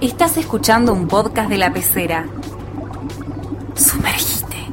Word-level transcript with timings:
Estás 0.00 0.36
escuchando 0.36 0.92
un 0.92 1.08
podcast 1.08 1.50
de 1.50 1.58
la 1.58 1.72
pecera. 1.72 2.24
Sumergite. 3.74 4.68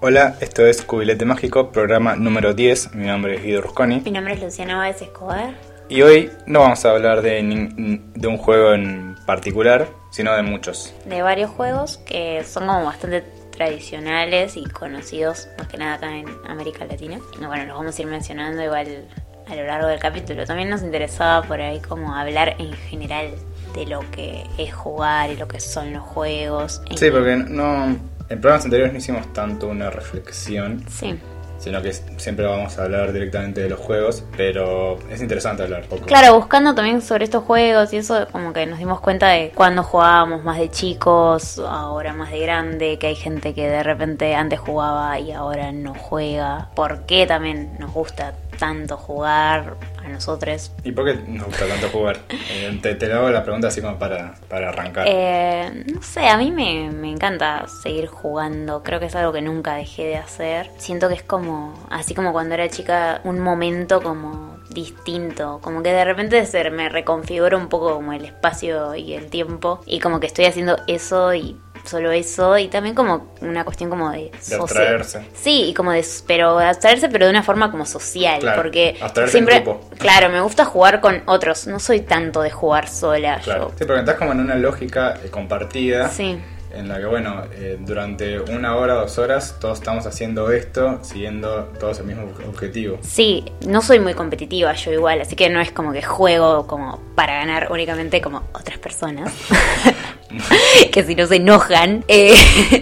Hola, 0.00 0.36
esto 0.40 0.64
es 0.64 0.80
Cubilete 0.80 1.26
Mágico, 1.26 1.70
programa 1.70 2.16
número 2.16 2.54
10. 2.54 2.94
Mi 2.94 3.06
nombre 3.06 3.34
es 3.34 3.42
Guido 3.42 3.60
Rusconi. 3.60 4.00
Mi 4.00 4.10
nombre 4.12 4.32
es 4.32 4.40
Luciana 4.40 4.78
Báez 4.78 5.02
Escobar. 5.02 5.52
Y 5.90 6.02
hoy 6.02 6.30
no 6.46 6.60
vamos 6.60 6.84
a 6.84 6.90
hablar 6.92 7.20
de, 7.20 7.40
un 7.42 8.36
juego 8.36 8.74
en 8.74 9.16
particular, 9.26 9.88
sino 10.10 10.34
de 10.34 10.42
muchos. 10.42 10.92
De 11.04 11.22
varios 11.22 11.50
juegos 11.50 11.98
que 11.98 12.44
son 12.44 12.66
como 12.66 12.84
bastante 12.84 13.22
tradicionales 13.50 14.56
y 14.56 14.64
conocidos, 14.64 15.48
más 15.58 15.68
que 15.68 15.76
nada 15.76 15.94
acá 15.94 16.16
en 16.16 16.26
América 16.48 16.84
Latina. 16.84 17.18
Y 17.40 17.44
bueno, 17.44 17.64
los 17.66 17.76
vamos 17.76 17.98
a 17.98 18.02
ir 18.02 18.08
mencionando 18.08 18.62
igual 18.62 19.04
a 19.46 19.54
lo 19.54 19.64
largo 19.64 19.88
del 19.88 19.98
capítulo. 19.98 20.44
También 20.46 20.70
nos 20.70 20.82
interesaba 20.82 21.46
por 21.46 21.60
ahí 21.60 21.80
como 21.80 22.14
hablar 22.14 22.56
en 22.58 22.72
general 22.72 23.30
de 23.74 23.86
lo 23.86 24.00
que 24.10 24.44
es 24.58 24.72
jugar 24.74 25.30
y 25.30 25.36
lo 25.36 25.46
que 25.46 25.60
son 25.60 25.92
los 25.92 26.02
juegos. 26.02 26.80
Sí, 26.96 27.10
porque 27.10 27.36
no. 27.36 27.96
En 28.28 28.40
programas 28.40 28.64
anteriores 28.64 28.92
no 28.92 28.98
hicimos 28.98 29.32
tanto 29.32 29.66
una 29.66 29.90
reflexión, 29.90 30.84
Sí. 30.88 31.18
Sino 31.60 31.82
que 31.82 31.92
siempre 31.92 32.46
vamos 32.46 32.78
a 32.78 32.84
hablar 32.84 33.12
directamente 33.12 33.60
de 33.60 33.68
los 33.68 33.78
juegos, 33.78 34.24
pero 34.36 34.98
es 35.10 35.20
interesante 35.20 35.62
hablar 35.62 35.84
poco. 35.84 36.06
Claro, 36.06 36.34
buscando 36.34 36.74
también 36.74 37.02
sobre 37.02 37.24
estos 37.24 37.44
juegos 37.44 37.92
y 37.92 37.98
eso, 37.98 38.26
como 38.32 38.52
que 38.52 38.66
nos 38.66 38.78
dimos 38.78 39.00
cuenta 39.00 39.28
de 39.28 39.52
cuando 39.54 39.82
jugábamos 39.82 40.42
más 40.42 40.58
de 40.58 40.70
chicos, 40.70 41.58
ahora 41.58 42.14
más 42.14 42.30
de 42.30 42.40
grande, 42.40 42.98
que 42.98 43.08
hay 43.08 43.14
gente 43.14 43.54
que 43.54 43.68
de 43.68 43.82
repente 43.82 44.34
antes 44.34 44.58
jugaba 44.58 45.18
y 45.20 45.32
ahora 45.32 45.70
no 45.70 45.94
juega. 45.94 46.70
¿Por 46.74 47.04
qué 47.04 47.26
también 47.26 47.76
nos 47.78 47.92
gusta 47.92 48.34
tanto 48.58 48.96
jugar 48.96 49.76
nosotros? 50.10 50.72
¿Y 50.84 50.92
por 50.92 51.04
qué 51.06 51.14
nos 51.26 51.46
gusta 51.46 51.66
tanto 51.66 51.88
jugar? 51.88 52.18
Eh, 52.50 52.78
te, 52.82 52.94
te 52.94 53.06
lo 53.06 53.16
hago 53.16 53.30
la 53.30 53.42
pregunta 53.42 53.68
así 53.68 53.80
como 53.80 53.98
para, 53.98 54.34
para 54.48 54.70
arrancar. 54.70 55.06
Eh, 55.08 55.84
no 55.92 56.02
sé, 56.02 56.26
a 56.26 56.36
mí 56.36 56.50
me, 56.50 56.90
me 56.90 57.10
encanta 57.10 57.66
seguir 57.82 58.06
jugando. 58.06 58.82
Creo 58.82 59.00
que 59.00 59.06
es 59.06 59.14
algo 59.14 59.32
que 59.32 59.42
nunca 59.42 59.74
dejé 59.74 60.04
de 60.04 60.16
hacer. 60.16 60.70
Siento 60.78 61.08
que 61.08 61.14
es 61.14 61.22
como, 61.22 61.74
así 61.90 62.14
como 62.14 62.32
cuando 62.32 62.54
era 62.54 62.68
chica, 62.68 63.20
un 63.24 63.40
momento 63.40 64.02
como 64.02 64.58
distinto. 64.70 65.60
Como 65.62 65.82
que 65.82 65.92
de 65.92 66.04
repente 66.04 66.44
se 66.46 66.70
me 66.70 66.88
reconfigura 66.88 67.56
un 67.56 67.68
poco 67.68 67.94
como 67.94 68.12
el 68.12 68.24
espacio 68.24 68.94
y 68.94 69.14
el 69.14 69.26
tiempo. 69.26 69.80
Y 69.86 70.00
como 70.00 70.20
que 70.20 70.26
estoy 70.26 70.46
haciendo 70.46 70.76
eso 70.86 71.34
y 71.34 71.56
solo 71.84 72.10
eso. 72.12 72.58
Y 72.58 72.68
también 72.68 72.94
como 72.94 73.34
una 73.40 73.64
cuestión 73.64 73.90
como 73.90 74.10
de... 74.10 74.30
De 74.48 74.54
abstraerse. 74.56 75.26
Sí, 75.34 75.68
y 75.68 75.74
como 75.74 75.92
de... 75.92 76.04
Pero 76.26 76.58
de 76.58 76.66
abstraerse, 76.66 77.08
pero 77.08 77.26
de 77.26 77.30
una 77.30 77.42
forma 77.42 77.70
como 77.70 77.86
social. 77.86 78.40
Claro, 78.40 78.62
porque 78.62 78.96
abstraerse 79.00 79.38
en 79.38 79.44
siempre... 79.46 79.64
grupo. 79.64 79.88
Claro, 79.98 80.28
me 80.28 80.40
gusta 80.40 80.64
jugar 80.64 81.00
con 81.00 81.22
otros. 81.26 81.66
No 81.66 81.78
soy 81.78 82.00
tanto 82.00 82.42
de 82.42 82.50
jugar 82.50 82.88
sola. 82.88 83.40
Claro. 83.42 83.70
Yo. 83.70 83.74
Sí, 83.78 83.84
porque 83.84 84.00
estás 84.00 84.16
como 84.16 84.32
en 84.32 84.40
una 84.40 84.54
lógica 84.56 85.14
eh, 85.22 85.30
compartida. 85.30 86.08
Sí. 86.08 86.38
En 86.72 86.88
la 86.88 86.98
que, 86.98 87.06
bueno, 87.06 87.42
eh, 87.52 87.76
durante 87.80 88.38
una 88.38 88.76
hora, 88.76 88.94
dos 88.94 89.18
horas, 89.18 89.56
todos 89.60 89.78
estamos 89.78 90.06
haciendo 90.06 90.52
esto, 90.52 91.00
siguiendo 91.02 91.64
todos 91.80 91.98
el 91.98 92.06
mismo 92.06 92.28
objetivo. 92.46 92.98
Sí, 93.02 93.44
no 93.66 93.82
soy 93.82 93.98
muy 93.98 94.14
competitiva 94.14 94.72
yo 94.74 94.92
igual, 94.92 95.20
así 95.20 95.34
que 95.34 95.50
no 95.50 95.60
es 95.60 95.72
como 95.72 95.92
que 95.92 96.02
juego 96.02 96.68
como 96.68 97.00
para 97.16 97.34
ganar 97.34 97.72
únicamente 97.72 98.20
como 98.20 98.44
otras 98.52 98.78
personas. 98.78 99.32
que 100.92 101.02
si 101.04 101.14
no 101.14 101.26
se 101.26 101.36
enojan. 101.36 102.04
Eh, 102.08 102.34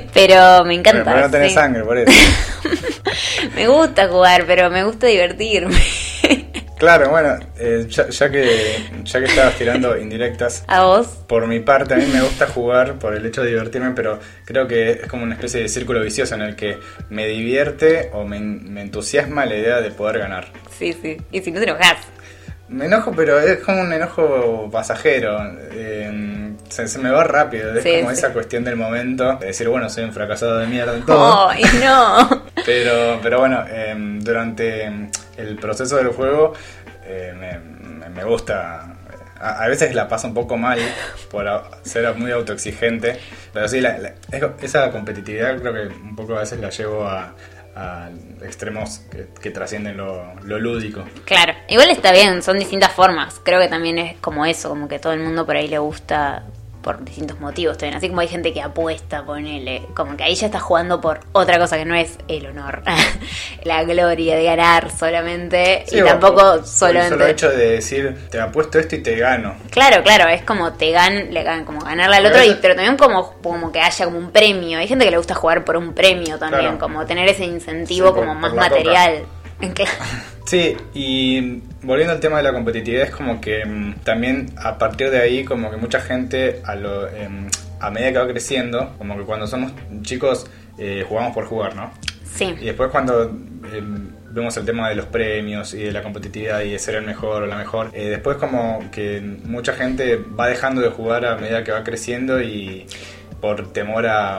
pero 0.14 0.64
me 0.64 0.74
encanta. 0.74 1.04
Pero 1.04 1.20
no 1.26 1.30
tenés 1.30 1.48
sí. 1.48 1.54
sangre, 1.54 1.84
por 1.84 1.98
eso. 1.98 2.12
Me 3.54 3.66
gusta 3.66 4.08
jugar, 4.08 4.44
pero 4.46 4.70
me 4.70 4.84
gusta 4.84 5.06
divertirme. 5.06 5.76
claro, 6.78 7.10
bueno, 7.10 7.36
eh, 7.58 7.86
ya, 7.88 8.08
ya 8.08 8.30
que, 8.30 8.76
ya 9.02 9.18
que 9.18 9.24
estabas 9.26 9.54
tirando 9.56 9.96
indirectas, 9.98 10.64
¿A 10.68 10.84
vos? 10.84 11.06
por 11.26 11.46
mi 11.46 11.58
parte, 11.60 11.94
a 11.94 11.96
mí 11.96 12.06
me 12.06 12.20
gusta 12.20 12.46
jugar 12.46 12.94
por 12.98 13.14
el 13.16 13.26
hecho 13.26 13.42
de 13.42 13.48
divertirme, 13.50 13.92
pero 13.92 14.20
creo 14.44 14.68
que 14.68 14.90
es 14.90 15.06
como 15.08 15.24
una 15.24 15.34
especie 15.34 15.60
de 15.62 15.68
círculo 15.68 16.00
vicioso 16.02 16.34
en 16.36 16.42
el 16.42 16.54
que 16.56 16.78
me 17.10 17.26
divierte 17.26 18.10
o 18.12 18.24
me, 18.24 18.38
me 18.38 18.82
entusiasma 18.82 19.44
la 19.46 19.56
idea 19.56 19.80
de 19.80 19.90
poder 19.90 20.18
ganar. 20.20 20.48
Sí, 20.78 20.92
sí. 21.00 21.16
Y 21.32 21.40
si 21.40 21.50
no 21.50 21.58
te 21.60 21.64
enojas. 21.68 21.96
Me 22.68 22.84
enojo, 22.84 23.12
pero 23.16 23.40
es 23.40 23.58
como 23.60 23.80
un 23.80 23.92
enojo 23.92 24.68
pasajero. 24.70 25.38
eh, 25.72 26.47
se, 26.68 26.88
se 26.88 26.98
me 26.98 27.10
va 27.10 27.24
rápido. 27.24 27.74
Es 27.74 27.82
Sí, 27.82 27.96
como 27.98 28.10
sí. 28.10 28.16
esa 28.18 28.32
cuestión 28.32 28.64
del 28.64 28.76
momento 28.76 29.36
de 29.36 29.46
decir, 29.48 29.68
bueno, 29.68 29.88
soy 29.90 30.04
un 30.04 30.12
fracasado 30.12 30.58
de 30.58 30.66
mierda 30.66 30.94
en 30.94 31.04
todo. 31.06 31.48
¡Ay, 31.50 31.62
no! 31.82 32.48
Pero, 32.66 33.18
pero 33.22 33.38
bueno, 33.40 33.64
eh, 33.68 33.94
durante 34.20 34.84
el 35.38 35.56
proceso 35.58 35.96
del 35.96 36.08
juego 36.08 36.52
eh, 37.04 37.32
me, 37.38 38.08
me- 38.10 38.24
gusta. 38.24 38.94
A, 39.40 39.62
a 39.62 39.68
veces 39.68 39.94
la 39.94 40.08
paso 40.08 40.26
un 40.26 40.34
poco 40.34 40.56
mal 40.58 40.78
por 41.30 41.46
ser 41.82 42.12
muy 42.16 42.30
autoexigente. 42.32 43.18
Pero 43.54 43.68
sí, 43.68 43.80
la- 43.80 43.96
la- 43.98 44.12
es- 44.32 44.44
esa 44.62 44.90
competitividad 44.90 45.56
creo 45.60 45.72
que 45.72 45.94
un 45.94 46.14
poco 46.16 46.36
a 46.36 46.40
veces 46.40 46.58
la 46.60 46.68
llevo 46.70 47.04
a, 47.06 47.32
a 47.76 48.10
extremos 48.42 48.98
que, 49.10 49.28
que 49.40 49.50
trascienden 49.50 49.96
lo, 49.96 50.34
lo 50.42 50.58
lúdico. 50.58 51.04
Claro, 51.24 51.54
igual 51.68 51.88
está 51.90 52.12
bien, 52.12 52.42
son 52.42 52.58
distintas 52.58 52.92
formas. 52.92 53.40
Creo 53.44 53.60
que 53.60 53.68
también 53.68 53.98
es 53.98 54.16
como 54.18 54.44
eso, 54.44 54.68
como 54.68 54.88
que 54.88 54.98
todo 54.98 55.12
el 55.14 55.20
mundo 55.20 55.46
por 55.46 55.56
ahí 55.56 55.68
le 55.68 55.78
gusta 55.78 56.42
por 56.88 57.04
distintos 57.04 57.38
motivos 57.38 57.76
también. 57.76 57.98
Así 57.98 58.08
como 58.08 58.22
hay 58.22 58.28
gente 58.28 58.50
que 58.54 58.62
apuesta, 58.62 59.22
ponele, 59.22 59.82
como 59.94 60.16
que 60.16 60.24
ahí 60.24 60.34
ya 60.34 60.46
está 60.46 60.58
jugando 60.58 61.02
por 61.02 61.20
otra 61.32 61.58
cosa 61.58 61.76
que 61.76 61.84
no 61.84 61.94
es 61.94 62.16
el 62.28 62.46
honor, 62.46 62.82
la 63.64 63.82
gloria 63.84 64.36
de 64.36 64.44
ganar 64.44 64.90
solamente 64.90 65.84
Sí, 65.86 65.98
y 65.98 66.02
tampoco 66.02 66.54
el 66.54 66.64
solamente. 66.64 67.10
solo 67.10 67.26
hecho 67.26 67.50
de 67.50 67.70
decir, 67.72 68.16
te 68.30 68.40
apuesto 68.40 68.78
esto 68.78 68.94
y 68.96 69.02
te 69.02 69.16
gano. 69.16 69.54
Claro, 69.70 70.02
claro, 70.02 70.30
es 70.30 70.42
como 70.44 70.72
te 70.72 70.90
gan, 70.92 71.34
le 71.34 71.42
gan, 71.42 71.66
como 71.66 71.80
ganarle 71.80 72.16
al 72.16 72.24
otro, 72.26 72.42
y, 72.42 72.54
pero 72.62 72.74
también 72.74 72.96
como, 72.96 73.34
como 73.42 73.70
que 73.70 73.80
haya 73.80 74.06
como 74.06 74.16
un 74.16 74.30
premio. 74.30 74.78
Hay 74.78 74.88
gente 74.88 75.04
que 75.04 75.10
le 75.10 75.18
gusta 75.18 75.34
jugar 75.34 75.66
por 75.66 75.76
un 75.76 75.92
premio 75.92 76.38
también, 76.38 76.62
Claro. 76.62 76.78
como 76.78 77.04
tener 77.04 77.28
ese 77.28 77.44
incentivo 77.44 78.08
Sí, 78.08 78.14
por- 78.14 78.20
como 78.26 78.34
más 78.34 78.50
por 78.52 78.60
material. 78.60 79.26
Claro. 79.58 79.90
Sí, 80.46 80.76
y 80.94 81.62
volviendo 81.82 82.14
al 82.14 82.20
tema 82.20 82.38
de 82.38 82.44
la 82.44 82.52
competitividad, 82.52 83.04
es 83.04 83.10
como 83.10 83.40
que 83.40 83.64
mm, 83.66 83.96
también 84.04 84.50
a 84.56 84.78
partir 84.78 85.10
de 85.10 85.20
ahí, 85.20 85.44
como 85.44 85.70
que 85.70 85.76
mucha 85.76 86.00
gente, 86.00 86.62
a, 86.64 86.74
lo, 86.74 87.08
em, 87.08 87.48
a 87.80 87.90
medida 87.90 88.12
que 88.12 88.18
va 88.18 88.28
creciendo, 88.28 88.94
como 88.98 89.16
que 89.18 89.24
cuando 89.24 89.46
somos 89.46 89.72
chicos, 90.02 90.46
eh, 90.78 91.04
jugamos 91.06 91.34
por 91.34 91.44
jugar, 91.46 91.74
¿no? 91.76 91.92
Sí. 92.34 92.54
Y 92.60 92.66
después 92.66 92.90
cuando 92.90 93.24
em, 93.24 94.08
vemos 94.30 94.56
el 94.56 94.64
tema 94.64 94.88
de 94.88 94.94
los 94.94 95.06
premios 95.06 95.74
y 95.74 95.82
de 95.82 95.92
la 95.92 96.02
competitividad 96.02 96.60
y 96.62 96.70
de 96.70 96.78
ser 96.78 96.94
el 96.94 97.04
mejor 97.04 97.42
o 97.42 97.46
la 97.46 97.56
mejor, 97.56 97.90
eh, 97.92 98.08
después 98.08 98.36
como 98.36 98.90
que 98.90 99.20
mucha 99.20 99.74
gente 99.74 100.16
va 100.16 100.46
dejando 100.46 100.80
de 100.80 100.88
jugar 100.90 101.26
a 101.26 101.36
medida 101.36 101.64
que 101.64 101.72
va 101.72 101.82
creciendo 101.84 102.40
y 102.40 102.86
por 103.40 103.72
temor 103.72 104.06
a... 104.06 104.38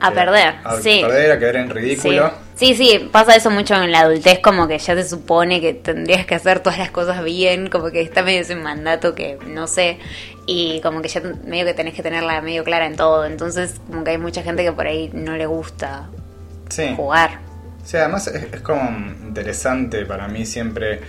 A 0.00 0.10
perder, 0.12 0.54
a 0.64 0.76
sí. 0.80 1.00
perder, 1.02 1.32
a 1.32 1.38
quedar 1.38 1.56
en 1.56 1.70
ridículo. 1.70 2.32
Sí. 2.54 2.74
sí, 2.74 2.84
sí, 2.98 3.08
pasa 3.12 3.34
eso 3.34 3.50
mucho 3.50 3.74
en 3.82 3.90
la 3.92 4.00
adultez, 4.00 4.38
como 4.40 4.66
que 4.68 4.78
ya 4.78 4.94
se 4.94 5.04
supone 5.08 5.60
que 5.60 5.74
tendrías 5.74 6.26
que 6.26 6.34
hacer 6.34 6.60
todas 6.60 6.78
las 6.78 6.90
cosas 6.90 7.22
bien, 7.24 7.68
como 7.68 7.90
que 7.90 8.00
está 8.00 8.22
medio 8.22 8.40
ese 8.40 8.56
mandato 8.56 9.14
que 9.14 9.38
no 9.46 9.66
sé, 9.66 9.98
y 10.46 10.80
como 10.80 11.00
que 11.02 11.08
ya 11.08 11.22
medio 11.44 11.64
que 11.64 11.74
tenés 11.74 11.94
que 11.94 12.02
tenerla 12.02 12.40
medio 12.40 12.62
clara 12.64 12.86
en 12.86 12.96
todo, 12.96 13.24
entonces 13.24 13.80
como 13.88 14.04
que 14.04 14.10
hay 14.10 14.18
mucha 14.18 14.42
gente 14.42 14.62
que 14.64 14.72
por 14.72 14.86
ahí 14.86 15.10
no 15.12 15.36
le 15.36 15.46
gusta 15.46 16.08
Sí. 16.68 16.92
jugar. 16.96 17.38
Sí, 17.84 17.96
además 17.96 18.26
es, 18.28 18.52
es 18.52 18.60
como 18.60 18.80
interesante 19.26 20.04
para 20.06 20.28
mí 20.28 20.44
siempre 20.46 21.00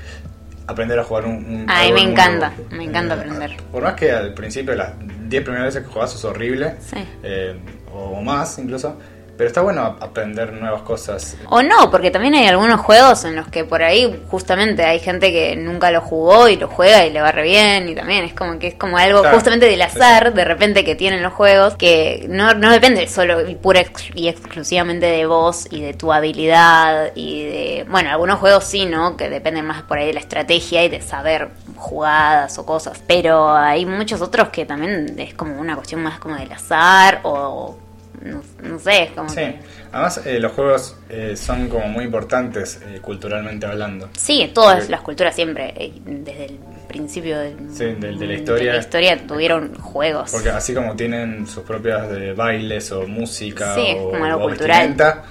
aprender 0.68 0.98
a 1.00 1.04
jugar 1.04 1.26
un... 1.26 1.36
un 1.36 1.66
Ay, 1.68 1.88
algo 1.90 1.96
me 2.00 2.06
nuevo. 2.06 2.12
encanta, 2.12 2.54
me 2.72 2.84
encanta 2.86 3.16
Eh, 3.16 3.18
aprender. 3.20 3.58
Por 3.72 3.84
más 3.84 3.94
que 3.94 4.12
al 4.12 4.34
principio 4.34 4.74
las 4.76 4.92
10 5.32 5.44
primeras 5.44 5.74
veces 5.74 5.88
que 5.88 5.94
jugás 5.94 6.14
es 6.14 6.24
horrible, 6.26 6.76
Sí. 6.80 6.98
eh, 7.24 7.58
o 7.94 8.22
más 8.22 8.60
incluso, 8.60 8.98
pero 9.38 9.48
está 9.48 9.62
bueno 9.62 9.98
aprender 10.00 10.54
nuevas 10.54 10.82
cosas. 10.84 11.38
O 11.50 11.62
no, 11.62 11.90
porque 11.90 12.12
también 12.12 12.36
hay 12.36 12.48
algunos 12.48 12.80
juegos 12.80 13.26
en 13.26 13.36
los 13.36 13.48
que 13.48 13.64
por 13.64 13.82
ahí 13.84 14.24
justamente 14.30 14.84
hay 14.84 15.00
gente 15.00 15.32
que 15.32 15.56
nunca 15.56 15.92
lo 15.92 16.02
jugó 16.02 16.48
y 16.48 16.58
lo 16.58 16.68
juega 16.68 17.06
y 17.06 17.12
le 17.12 17.22
va 17.22 17.32
re 17.32 17.44
bien 17.44 17.90
y 17.90 17.96
también 17.96 18.24
es 18.24 18.34
como 18.34 18.60
que 18.60 18.68
es 18.68 18.76
como 18.76 18.98
algo 18.98 19.22
Claro, 19.22 19.36
justamente 19.36 19.66
del 19.66 19.82
azar 19.82 20.34
de 20.34 20.46
repente 20.46 20.84
que 20.84 20.96
tienen 20.96 21.24
los 21.24 21.34
juegos 21.34 21.76
que 21.76 22.26
no, 22.30 22.54
no 22.54 22.72
depende 22.72 23.08
solo 23.08 23.48
y 23.48 23.56
pura 23.56 23.82
y 24.14 24.28
exclusivamente 24.28 25.06
de 25.06 25.26
vos 25.26 25.68
y 25.72 25.82
de 25.82 25.94
tu 25.94 26.12
habilidad 26.12 27.12
y 27.16 27.44
de... 27.46 27.86
Bueno, 27.90 28.10
algunos 28.12 28.40
juegos 28.40 28.64
sí, 28.64 28.86
¿no? 28.86 29.18
Que 29.18 29.30
dependen 29.30 29.66
más 29.66 29.84
por 29.84 29.98
ahí 29.98 30.08
de 30.08 30.14
la 30.14 30.20
estrategia 30.20 30.84
y 30.84 30.90
de 30.90 31.02
saber 31.02 31.50
jugadas 31.76 32.58
o 32.58 32.66
cosas. 32.66 33.02
Pero 33.08 33.54
hay 33.54 33.86
muchos 33.86 34.22
otros 34.22 34.50
que 34.50 34.66
también 34.66 35.16
es 35.18 35.34
como 35.34 35.60
una 35.60 35.76
cuestión 35.76 36.02
más 36.04 36.20
como 36.20 36.36
del 36.36 36.52
azar 36.52 37.22
o... 37.24 37.78
No, 38.24 38.42
no 38.64 38.78
sé, 38.80 39.04
es 39.04 39.12
como 39.12 39.30
Sí, 39.30 39.36
que... 39.36 39.60
además 39.92 40.22
eh, 40.26 40.40
los 40.40 40.52
juegos 40.52 40.96
eh, 41.10 41.36
son 41.36 41.68
como 41.70 41.88
muy 41.88 42.06
importantes 42.06 42.80
eh, 42.86 43.00
culturalmente 43.02 43.66
hablando. 43.66 44.10
Sí, 44.18 44.52
todas 44.54 44.76
Porque- 44.80 44.92
las 44.92 45.02
culturas 45.02 45.36
siempre, 45.36 45.74
desde 46.06 46.46
el 46.46 46.60
principio 46.88 47.40
del- 47.40 47.56
Sí, 47.74 47.86
de 47.86 48.12
la 48.12 48.34
historia. 48.34 48.78
historia 48.78 49.18
tuvieron 49.26 49.74
juegos. 49.76 50.32
Porque 50.32 50.50
así 50.50 50.74
como 50.74 50.96
tienen 50.96 51.48
sus 51.48 51.64
propias 51.64 52.10
de 52.12 52.34
bailes 52.34 52.92
o 52.92 53.08
música 53.08 53.74
Sí, 53.76 53.96
o, 53.98 54.12
como 54.12 54.26
algo 54.26 54.46
o 54.46 54.48
cultural. 54.50 54.96
cada 54.96 55.24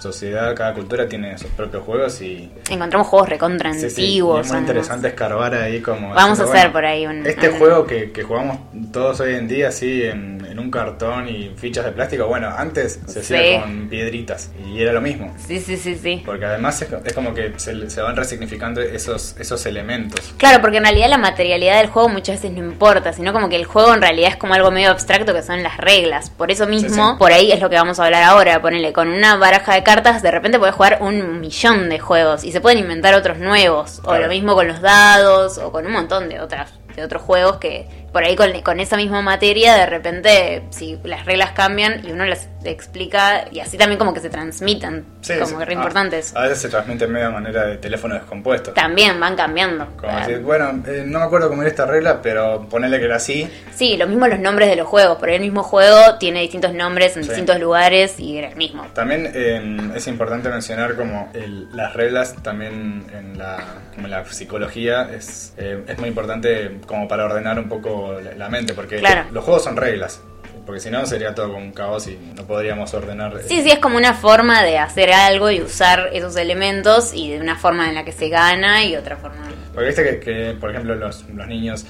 sociedad, 0.00 0.54
cada 0.54 0.72
cultura 0.74 1.06
tiene 1.08 1.36
sus 1.36 1.50
propios 1.50 1.82
juegos 1.84 2.22
y 2.22 2.50
Encontramos 2.70 3.06
juegos 3.08 3.28
recontra 3.28 3.72
sí, 3.74 3.80
sí, 3.80 3.86
antiguos. 3.86 4.40
es 4.40 4.46
muy 4.46 4.56
además. 4.56 4.68
interesante 4.70 5.08
escarbar 5.08 5.54
ahí 5.54 5.80
como... 5.80 6.14
Vamos 6.14 6.40
a 6.40 6.44
hacer 6.44 6.54
bueno, 6.56 6.72
por 6.72 6.84
ahí 6.86 7.06
un- 7.06 7.26
Este 7.26 7.50
un- 7.50 7.58
juego 7.58 7.86
que, 7.86 8.10
que 8.10 8.22
jugamos 8.22 8.58
todos 8.92 9.20
hoy 9.20 9.34
en 9.34 9.46
día 9.48 9.68
así 9.68 10.04
en, 10.04 10.39
en 10.50 10.58
un 10.58 10.70
cartón 10.70 11.28
y 11.28 11.52
fichas 11.56 11.84
de 11.84 11.92
plástico, 11.92 12.26
bueno, 12.26 12.48
antes 12.56 13.00
se 13.06 13.20
hacía 13.20 13.62
con 13.62 13.88
piedritas 13.88 14.50
y 14.66 14.82
era 14.82 14.92
lo 14.92 15.00
mismo. 15.00 15.34
Sí, 15.46 15.60
sí, 15.60 15.76
sí, 15.76 15.96
sí. 15.96 16.22
Porque 16.26 16.44
además 16.44 16.80
es, 16.82 16.88
co- 16.88 17.00
es 17.04 17.12
como 17.12 17.32
que 17.34 17.52
se, 17.56 17.88
se 17.88 18.00
van 18.02 18.16
resignificando 18.16 18.80
esos, 18.80 19.36
esos 19.38 19.64
elementos. 19.66 20.34
Claro, 20.36 20.60
porque 20.60 20.78
en 20.78 20.84
realidad 20.84 21.08
la 21.08 21.18
materialidad 21.18 21.78
del 21.78 21.88
juego 21.88 22.08
muchas 22.08 22.36
veces 22.42 22.50
no 22.56 22.58
importa, 22.64 23.12
sino 23.12 23.32
como 23.32 23.48
que 23.48 23.56
el 23.56 23.64
juego 23.64 23.94
en 23.94 24.00
realidad 24.02 24.30
es 24.30 24.36
como 24.36 24.54
algo 24.54 24.70
medio 24.70 24.90
abstracto 24.90 25.32
que 25.34 25.42
son 25.42 25.62
las 25.62 25.76
reglas. 25.76 26.30
Por 26.30 26.50
eso 26.50 26.66
mismo, 26.66 27.12
sí. 27.12 27.16
por 27.18 27.32
ahí 27.32 27.52
es 27.52 27.60
lo 27.60 27.70
que 27.70 27.76
vamos 27.76 28.00
a 28.00 28.04
hablar 28.06 28.22
ahora. 28.24 28.60
Ponele, 28.60 28.92
con 28.92 29.08
una 29.08 29.36
baraja 29.36 29.74
de 29.74 29.82
cartas, 29.82 30.22
de 30.22 30.30
repente 30.30 30.58
puedes 30.58 30.74
jugar 30.74 30.98
un 31.00 31.40
millón 31.40 31.88
de 31.88 31.98
juegos 31.98 32.44
y 32.44 32.52
se 32.52 32.60
pueden 32.60 32.78
inventar 32.78 33.14
otros 33.14 33.38
nuevos. 33.38 34.00
O 34.04 34.16
lo 34.16 34.28
mismo 34.28 34.54
con 34.54 34.66
los 34.68 34.80
dados, 34.80 35.58
o 35.58 35.70
con 35.72 35.86
un 35.86 35.92
montón 35.92 36.28
de 36.28 36.40
otras 36.40 36.72
de 36.96 37.04
otros 37.04 37.22
juegos 37.22 37.58
que 37.58 37.86
por 38.12 38.24
ahí 38.24 38.34
con, 38.36 38.50
con 38.62 38.80
esa 38.80 38.96
misma 38.96 39.22
materia 39.22 39.74
de 39.74 39.86
repente 39.86 40.62
si 40.70 40.98
las 41.04 41.24
reglas 41.26 41.52
cambian 41.52 42.04
y 42.06 42.12
uno 42.12 42.24
las 42.24 42.48
explica 42.64 43.44
y 43.50 43.60
así 43.60 43.76
también 43.78 43.98
como 43.98 44.12
que 44.12 44.20
se 44.20 44.28
transmitan 44.30 45.04
Sí, 45.22 45.34
como 45.34 45.46
sí. 45.46 45.56
que 45.58 45.64
re 45.66 45.72
Ah, 45.72 45.76
importantes 45.76 46.34
A 46.34 46.42
veces 46.42 46.58
se 46.60 46.68
transmite 46.68 47.06
medio 47.06 47.30
manera 47.30 47.66
de 47.66 47.76
teléfono 47.76 48.14
descompuesto. 48.14 48.72
también 48.72 49.18
van 49.20 49.36
cambiando 49.36 49.86
Como 49.96 50.16
decir, 50.18 50.40
bueno, 50.40 50.82
eh, 50.86 51.04
no 51.06 51.20
me 51.20 51.24
acuerdo 51.26 51.48
cómo 51.48 51.62
era 51.62 51.70
esta 51.70 51.86
regla, 51.86 52.20
pero 52.22 52.66
ponele 52.68 52.98
que 52.98 53.04
era 53.04 53.16
así. 53.16 53.48
Sí, 53.74 53.96
lo 53.96 54.06
mismo 54.06 54.26
los 54.26 54.38
nombres 54.40 54.68
de 54.68 54.76
los 54.76 54.86
juegos. 54.88 55.18
Por 55.18 55.28
ahí 55.28 55.36
el 55.36 55.42
mismo 55.42 55.62
juego 55.62 56.16
tiene 56.18 56.40
distintos 56.40 56.72
nombres 56.74 57.16
en 57.16 57.22
Sí. 57.22 57.28
distintos 57.30 57.58
lugares 57.60 58.18
y 58.18 58.38
era 58.38 58.48
el 58.48 58.56
mismo. 58.56 58.86
También 58.94 59.30
eh, 59.34 59.92
es 59.94 60.06
importante 60.06 60.48
mencionar 60.48 60.96
como 60.96 61.30
el- 61.34 61.68
las 61.76 61.94
reglas 61.94 62.34
también 62.42 63.04
en 63.16 63.38
la, 63.38 63.58
como 63.94 64.06
en 64.06 64.10
la 64.10 64.24
psicología 64.24 65.08
es, 65.14 65.52
eh, 65.58 65.82
es 65.86 65.98
muy 65.98 66.08
importante 66.08 66.78
como 66.86 67.06
para 67.08 67.24
ordenar 67.26 67.58
un 67.58 67.68
poco 67.68 67.99
la, 68.20 68.34
la 68.34 68.48
mente, 68.48 68.74
porque 68.74 68.96
Claro. 68.98 69.24
los 69.32 69.44
juegos 69.44 69.64
son 69.64 69.76
reglas, 69.76 70.20
porque 70.66 70.80
si 70.80 70.90
no 70.90 71.04
sería 71.06 71.34
todo 71.34 71.54
un 71.56 71.72
caos 71.72 72.06
y 72.06 72.18
no 72.36 72.44
podríamos 72.46 72.92
ordenar. 72.94 73.34
eh, 73.36 73.42
Sí, 73.48 73.62
sí, 73.62 73.70
es 73.70 73.78
como 73.78 73.96
una 73.96 74.14
forma 74.14 74.62
de 74.62 74.78
hacer 74.78 75.12
algo 75.12 75.50
y 75.50 75.60
usar 75.60 76.10
esos 76.12 76.36
elementos 76.36 77.12
y 77.14 77.30
de 77.32 77.40
una 77.40 77.56
forma 77.56 77.88
en 77.88 77.94
la 77.94 78.04
que 78.04 78.12
se 78.12 78.28
gana 78.28 78.84
y 78.84 78.96
otra 78.96 79.16
forma. 79.16 79.36
Porque 79.72 79.86
viste 79.86 80.02
que, 80.04 80.20
que, 80.20 80.56
por 80.60 80.70
ejemplo, 80.70 80.94
los, 80.96 81.24
los 81.30 81.46
niños 81.46 81.86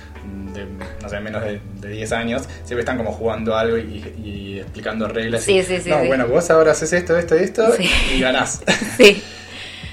de, 0.52 0.66
no 1.02 1.08
sé, 1.08 1.20
menos 1.20 1.42
de, 1.42 1.60
de 1.80 1.88
10 1.88 2.12
años 2.12 2.42
siempre 2.64 2.80
están 2.80 2.96
como 2.98 3.12
jugando 3.12 3.56
algo 3.56 3.78
y, 3.78 4.04
y 4.22 4.58
explicando 4.60 5.08
reglas. 5.08 5.44
Sí, 5.44 5.58
y, 5.58 5.62
sí, 5.62 5.78
sí, 5.80 5.88
No, 5.90 6.00
sí. 6.02 6.06
bueno, 6.08 6.26
vos 6.26 6.50
ahora 6.50 6.72
haces 6.72 6.92
esto, 6.92 7.16
esto 7.16 7.36
y 7.38 7.44
esto 7.44 7.72
Sí. 7.76 7.88
y 8.16 8.20
ganás. 8.20 8.62
Sí. 8.98 9.22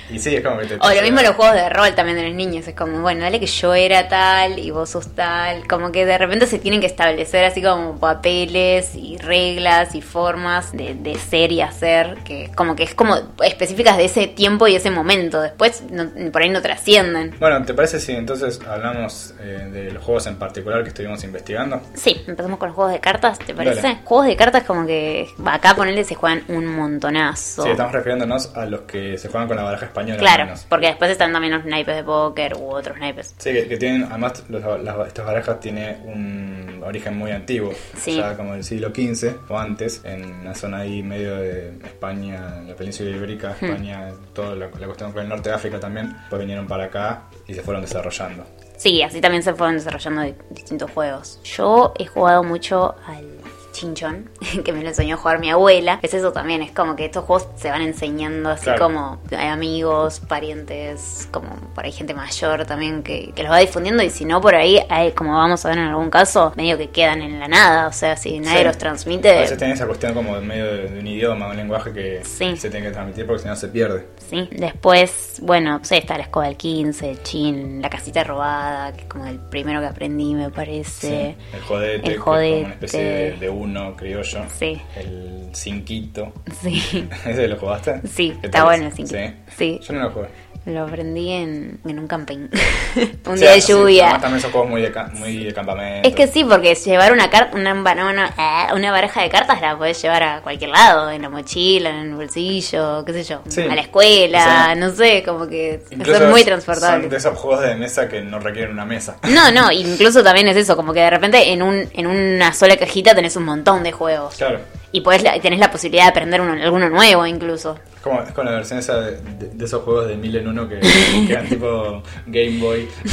Y 0.10 0.20
sí, 0.20 0.36
es 0.36 0.44
como 0.44 0.58
que 0.60 0.66
te... 0.68 0.76
O 0.76 0.90
lo 0.94 1.02
mismo 1.02 1.22
los 1.22 1.36
juegos 1.36 1.56
de 1.56 1.70
rol 1.70 1.94
también 1.96 2.18
de 2.18 2.26
los 2.28 2.34
niños. 2.34 2.68
Es 2.68 2.76
como, 2.76 3.02
bueno, 3.02 3.22
dale 3.22 3.40
que 3.40 3.46
yo 3.48 3.74
era 3.74 4.08
tal 4.08 4.58
y 4.60 4.72
vos 4.72 4.90
sos 4.90 5.14
tal. 5.16 5.68
Como 5.68 5.92
que 5.92 6.06
de 6.06 6.18
repente 6.18 6.48
se 6.48 6.60
tienen 6.60 6.80
que 6.82 6.88
establecer 6.88 7.44
así 7.46 7.62
como 7.62 8.00
papeles 8.00 8.96
y 8.96 9.18
reglas 9.18 9.96
y 9.96 10.02
formas 10.02 10.72
de, 10.72 10.94
de 10.96 11.16
ser 11.16 11.52
y 11.52 11.62
hacer. 11.62 12.18
Que 12.26 12.52
como 12.56 12.76
que 12.76 12.84
es 12.84 12.94
como 12.96 13.16
específicas 13.44 13.98
de 13.98 14.06
ese 14.06 14.28
tiempo 14.28 14.68
y 14.68 14.76
ese 14.76 14.92
momento. 14.92 15.42
Después 15.42 15.84
no- 15.90 16.10
por 16.32 16.42
ahí 16.42 16.50
no 16.50 16.62
trascienden. 16.62 17.36
Bueno, 17.40 17.64
¿te 17.66 17.74
parece 17.74 18.00
si 18.00 18.14
entonces 18.14 18.60
hablamos 18.68 19.34
eh, 19.40 19.70
de 19.72 19.92
los 19.92 20.04
juegos 20.04 20.28
en 20.28 20.38
particular 20.38 20.84
que 20.84 20.90
estuvimos 20.90 21.24
investigando? 21.24 21.82
Sí, 21.94 22.24
empezamos 22.28 22.60
con 22.60 22.70
los 22.70 22.76
juegos 22.76 22.94
de 22.94 23.00
cartas, 23.00 23.40
¿te 23.40 23.54
parece? 23.54 23.82
Dale. 23.82 24.00
Juegos 24.04 24.28
de 24.28 24.36
cartas 24.36 24.64
como 24.64 24.86
que 24.86 25.28
acá 25.46 25.76
ponerle 25.76 26.04
se 26.04 26.16
juegan 26.16 26.44
un 26.48 26.66
montonazo. 26.66 27.64
Sí, 27.64 27.70
estamos 27.70 27.92
refiriéndonos 27.94 28.56
a 28.56 28.66
los 28.66 28.82
que 28.82 29.18
se 29.18 29.30
juegan 29.30 29.48
con 29.48 29.58
la 29.58 29.64
baraja 29.64 29.86
española. 30.00 30.20
Claro, 30.20 30.46
menos. 30.46 30.66
porque 30.70 30.88
después 30.88 31.12
están 31.12 31.32
también 31.34 31.54
los 31.54 31.66
naipes 31.66 31.96
de 31.96 32.04
póker 32.04 32.56
u 32.56 32.70
otros 32.76 32.98
naipes. 32.98 33.36
Sí, 33.38 33.52
que, 33.54 33.68
que 33.68 33.78
tienen, 33.78 34.04
además 34.04 34.44
los- 34.50 34.84
las- 34.84 35.08
estas 35.08 35.26
barajas 35.26 35.60
tienen 35.60 35.98
un 36.06 36.84
origen 36.84 37.18
muy 37.18 37.32
antiguo, 37.32 37.72
Sí. 37.98 38.18
ya 38.18 38.36
como 38.38 38.54
del 38.54 38.64
siglo 38.64 38.90
XV 38.94 39.36
o 39.50 39.58
antes, 39.58 40.02
en 40.04 40.44
la 40.46 40.54
zona 40.56 40.80
ahí 40.80 41.04
medio 41.04 41.36
de 41.38 41.70
España, 41.84 42.62
la 42.66 42.76
península 42.76 43.10
ibérica, 43.10 43.56
Hmm. 43.60 43.66
España, 43.66 44.10
toda 44.34 44.56
la, 44.56 44.68
la 44.80 44.86
cuestión 44.86 45.12
con 45.12 45.24
el 45.24 45.30
norte 45.30 45.50
de 45.50 45.56
África 45.56 45.80
también, 45.80 46.16
pues 46.30 46.40
vinieron 46.40 46.68
para 46.68 46.86
acá 46.86 47.24
y 47.48 47.54
se 47.54 47.62
fueron 47.62 47.82
desarrollando. 47.82 48.46
Sí, 48.78 49.02
así 49.02 49.20
también 49.20 49.42
se 49.42 49.54
fueron 49.56 49.76
desarrollando 49.76 50.22
di- 50.22 50.36
distintos 50.52 50.92
juegos. 50.92 51.40
Yo 51.44 51.94
he 51.98 52.06
jugado 52.06 52.44
mucho 52.44 52.96
al 53.08 53.37
chinchón, 53.78 54.30
que 54.66 54.74
me 54.74 54.82
lo 54.82 54.90
enseñó 54.90 55.16
a 55.16 55.18
jugar 55.18 55.40
mi 55.40 55.50
abuela. 55.50 56.00
Es 56.02 56.14
eso 56.14 56.32
también, 56.32 56.62
es 56.62 56.72
como 56.72 56.96
que 56.96 57.06
estos 57.06 57.24
juegos 57.26 57.48
se 57.56 57.70
van 57.70 57.82
enseñando 57.82 58.50
así 58.50 58.66
Claro. 58.66 58.80
como 58.86 59.20
hay 59.38 59.48
amigos, 59.48 60.20
parientes, 60.22 61.28
como 61.32 61.50
por 61.76 61.86
ahí 61.86 61.92
gente 61.92 62.14
mayor 62.14 62.66
también 62.66 63.04
que, 63.04 63.32
que 63.36 63.44
los 63.44 63.52
va 63.52 63.60
difundiendo 63.60 64.02
y 64.04 64.10
si 64.10 64.26
no 64.26 64.42
por 64.42 64.56
ahí, 64.56 64.80
hay, 64.90 65.12
como 65.12 65.34
vamos 65.34 65.66
a 65.66 65.70
ver 65.70 65.78
en 65.78 65.86
algún 65.86 66.10
caso, 66.10 66.54
medio 66.56 66.78
que 66.78 66.90
quedan 66.90 67.22
en 67.22 67.40
la 67.40 67.48
nada. 67.48 67.88
O 67.88 67.94
sea, 67.94 68.18
si 68.18 68.40
nadie 68.40 68.60
Sí. 68.60 68.64
los 68.66 68.76
A 68.76 68.80
transmite... 68.80 69.32
veces 69.32 69.58
tienen 69.58 69.76
esa 69.76 69.86
cuestión 69.86 70.14
como 70.14 70.36
de 70.36 70.42
medio 70.42 70.66
de, 70.66 70.90
de 70.90 71.00
un 71.00 71.08
idioma, 71.08 71.48
un 71.48 71.58
lenguaje 71.58 71.94
que 71.94 72.22
Sí. 72.24 72.58
se 72.58 72.70
tiene 72.70 72.88
que 72.88 72.92
transmitir 72.94 73.26
porque 73.28 73.44
si 73.44 73.48
no 73.48 73.56
se 73.56 73.68
pierde. 73.68 74.08
Sí, 74.30 74.50
después, 74.52 75.40
bueno, 75.42 75.78
no 75.80 75.84
sé, 75.86 75.98
está 75.98 76.18
la 76.18 76.24
escoba 76.24 76.46
del 76.48 76.58
15, 76.58 77.10
el 77.12 77.24
chin, 77.24 77.82
la 77.82 77.90
casita 77.90 78.24
robada, 78.24 78.94
que 78.94 79.02
es 79.02 79.08
como 79.08 79.26
el 79.26 79.40
primero 79.40 79.80
que 79.80 79.86
aprendí, 79.88 80.34
me 80.34 80.50
parece. 80.50 81.36
Sí, 81.38 81.56
El 81.56 81.62
jodete, 81.62 81.96
El 81.96 82.02
que 82.02 82.12
es 82.14 82.20
como 82.20 82.36
jodete. 82.36 82.64
una 82.66 82.74
especie 82.74 83.04
de, 83.04 83.32
de 83.38 83.50
uno 83.50 83.67
criollo. 83.96 84.46
Sí. 84.58 84.82
El 84.96 85.50
cinquito. 85.54 86.34
Sí, 86.62 87.08
¿Ese 87.26 87.48
lo 87.48 87.58
jugaste? 87.58 88.02
Sí, 88.08 88.36
¿Qué 88.42 88.48
está 88.48 88.64
bueno 88.64 88.86
el 88.88 88.94
cinquito. 88.94 89.18
Sí. 89.18 89.34
Sí. 89.58 89.80
Yo 89.82 89.94
no 89.94 90.04
lo 90.04 90.12
jugué. 90.12 90.28
Lo 90.68 90.84
aprendí 90.84 91.32
en, 91.32 91.80
en 91.86 91.98
un 92.00 92.08
camping. 92.08 92.48
un 93.26 93.34
O 93.34 93.36
día 93.36 93.52
de 93.52 93.62
sí, 93.62 93.72
lluvia. 93.72 94.04
además 94.06 94.22
también 94.22 94.42
son 94.42 94.52
juegos 94.52 94.70
muy 94.70 94.82
de, 94.82 94.92
ca- 94.92 95.10
muy 95.14 95.44
de 95.46 95.54
campamento. 95.54 96.08
Es 96.08 96.14
que 96.14 96.28
sí, 96.28 96.44
porque 96.44 96.76
llevar 96.76 97.14
una 97.14 97.30
carta, 97.30 97.56
una, 97.58 97.74
una, 97.74 98.34
ah, 98.38 98.74
una 98.76 98.92
baraja 98.92 99.22
de 99.22 99.30
cartas 99.30 99.62
la 99.62 99.78
podés 99.78 100.02
llevar 100.02 100.24
a 100.24 100.42
cualquier 100.42 100.72
lado, 100.72 101.10
en 101.10 101.22
la 101.22 101.30
mochila, 101.30 101.90
en 101.90 101.96
el 102.10 102.16
bolsillo, 102.16 103.06
qué 103.06 103.14
sé 103.14 103.24
yo, 103.24 103.42
Sí. 103.48 103.62
a 103.62 103.74
la 103.76 103.82
escuela, 103.82 104.40
O 104.40 104.44
sea, 104.44 104.76
no 104.76 104.90
sé, 104.94 105.24
como 105.24 105.48
que 105.48 105.82
son 106.06 106.30
muy 106.30 106.42
Son 106.42 106.46
transportables. 106.48 107.10
de 107.10 107.18
esos 107.18 107.38
juegos 107.38 107.62
de 107.64 107.76
mesa 107.76 108.08
que 108.10 108.22
no 108.22 108.40
requieren 108.40 108.72
una 108.74 108.86
mesa. 108.86 109.18
No, 109.24 109.52
no, 109.52 109.72
incluso 109.72 110.24
también 110.24 110.48
es 110.50 110.58
eso, 110.58 110.76
como 110.76 110.94
que 110.94 111.00
de 111.00 111.10
repente 111.10 111.52
en, 111.52 111.62
un, 111.62 111.88
en 111.94 112.08
una 112.08 112.54
sola 112.54 112.76
cajita 112.78 113.16
tenés 113.16 113.36
un 113.38 113.44
montón 113.46 113.84
de 113.84 113.92
juegos. 113.94 114.36
Claro. 114.36 114.60
Y 114.92 115.02
podés, 115.02 115.24
tenés 115.42 115.60
la 115.60 115.70
posibilidad 115.70 116.04
de 116.06 116.10
aprender 116.10 116.40
uno, 116.42 116.54
alguno 116.54 116.90
nuevo 116.90 117.26
incluso. 117.26 117.78
Es 117.96 118.02
como, 118.02 118.22
es 118.24 118.32
con 118.32 118.46
la 118.46 118.52
versión 118.52 118.80
esa 118.80 119.00
de, 119.02 119.18
de- 119.22 119.50
de 119.54 119.66
esos 119.66 119.84
juegos 119.84 120.08
de 120.08 120.16
mil 120.16 120.36
en 120.36 120.48
uno 120.48 120.68
que, 120.70 120.80
que 121.28 121.32
eran 121.34 121.48
tipo 121.48 122.02
Game 122.26 122.58
Boy, 122.60 122.88
pero 123.04 123.12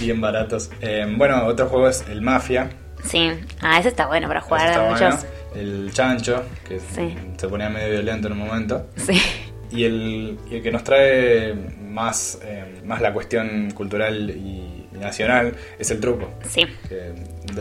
bien 0.00 0.20
baratos. 0.20 0.70
Eh, 0.80 1.06
bueno, 1.16 1.44
otro 1.46 1.66
juego 1.68 1.88
es 1.88 2.04
el 2.10 2.20
Mafia. 2.20 2.68
Sí, 3.04 3.30
ah, 3.62 3.78
ese 3.78 3.88
está 3.88 4.06
bueno 4.06 4.28
para 4.28 4.40
jugar 4.40 4.78
bueno. 4.78 4.90
muchos. 4.92 5.26
El 5.54 5.90
Chancho, 5.92 6.42
que 6.68 6.80
Sí. 6.80 7.14
se 7.38 7.48
ponía 7.48 7.68
medio 7.70 7.90
violento 7.92 8.26
en 8.26 8.32
un 8.34 8.40
momento. 8.46 8.86
Sí. 8.96 9.20
Y 9.70 9.84
el, 9.84 10.38
y 10.50 10.56
el 10.56 10.62
que 10.62 10.70
nos 10.70 10.84
trae 10.84 11.54
más, 11.80 12.38
eh, 12.44 12.82
más 12.84 13.00
la 13.00 13.12
cuestión 13.12 13.70
cultural 13.72 14.30
y, 14.30 14.86
y 14.94 14.98
nacional 15.00 15.54
es 15.78 15.90
el 15.90 15.98
truco. 16.00 16.28
Sí. 16.48 16.66
que 16.88 17.12